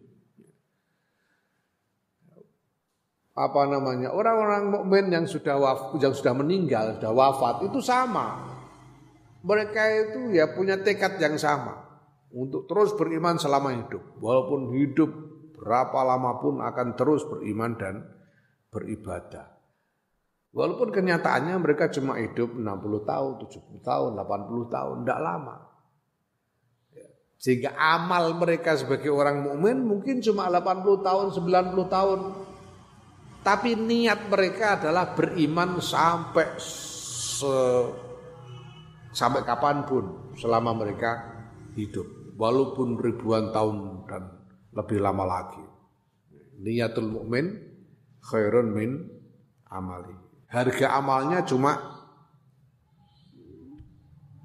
[3.36, 4.08] Apa namanya?
[4.08, 8.51] Orang-orang mukmin yang sudah waf, yang sudah meninggal, sudah wafat itu sama
[9.42, 11.82] mereka itu ya punya tekad yang sama
[12.32, 14.02] untuk terus beriman selama hidup.
[14.22, 15.10] Walaupun hidup
[15.58, 17.94] berapa lama pun akan terus beriman dan
[18.72, 19.52] beribadah.
[20.52, 25.56] Walaupun kenyataannya mereka cuma hidup 60 tahun, 70 tahun, 80 tahun, tidak lama.
[26.92, 27.08] Ya.
[27.40, 32.20] Sehingga amal mereka sebagai orang mukmin mungkin cuma 80 tahun, 90 tahun.
[33.42, 37.56] Tapi niat mereka adalah beriman sampai se
[39.12, 41.20] sampai kapan pun selama mereka
[41.76, 42.34] hidup.
[42.36, 44.22] Walaupun ribuan tahun dan
[44.72, 45.62] lebih lama lagi.
[46.64, 47.60] Niatul mukmin
[48.24, 48.90] khairun min
[49.68, 50.16] amali.
[50.48, 51.76] Harga amalnya cuma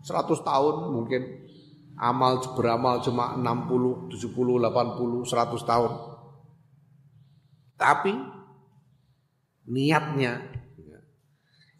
[0.03, 1.23] 100 tahun mungkin.
[1.97, 5.91] Amal beramal cuma 60 70 80 100 tahun.
[7.73, 8.13] Tapi
[9.65, 10.45] niatnya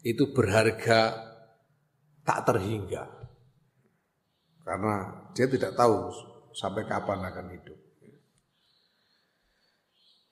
[0.02, 1.27] itu berharga
[2.28, 3.08] tak terhingga.
[4.60, 6.12] Karena dia tidak tahu
[6.52, 7.78] sampai kapan akan hidup.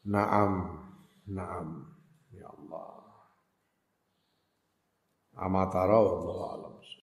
[0.07, 0.53] Naam,
[1.25, 1.67] naam,
[2.37, 2.93] ya Allah.
[5.41, 6.75] Amatara Allah alam.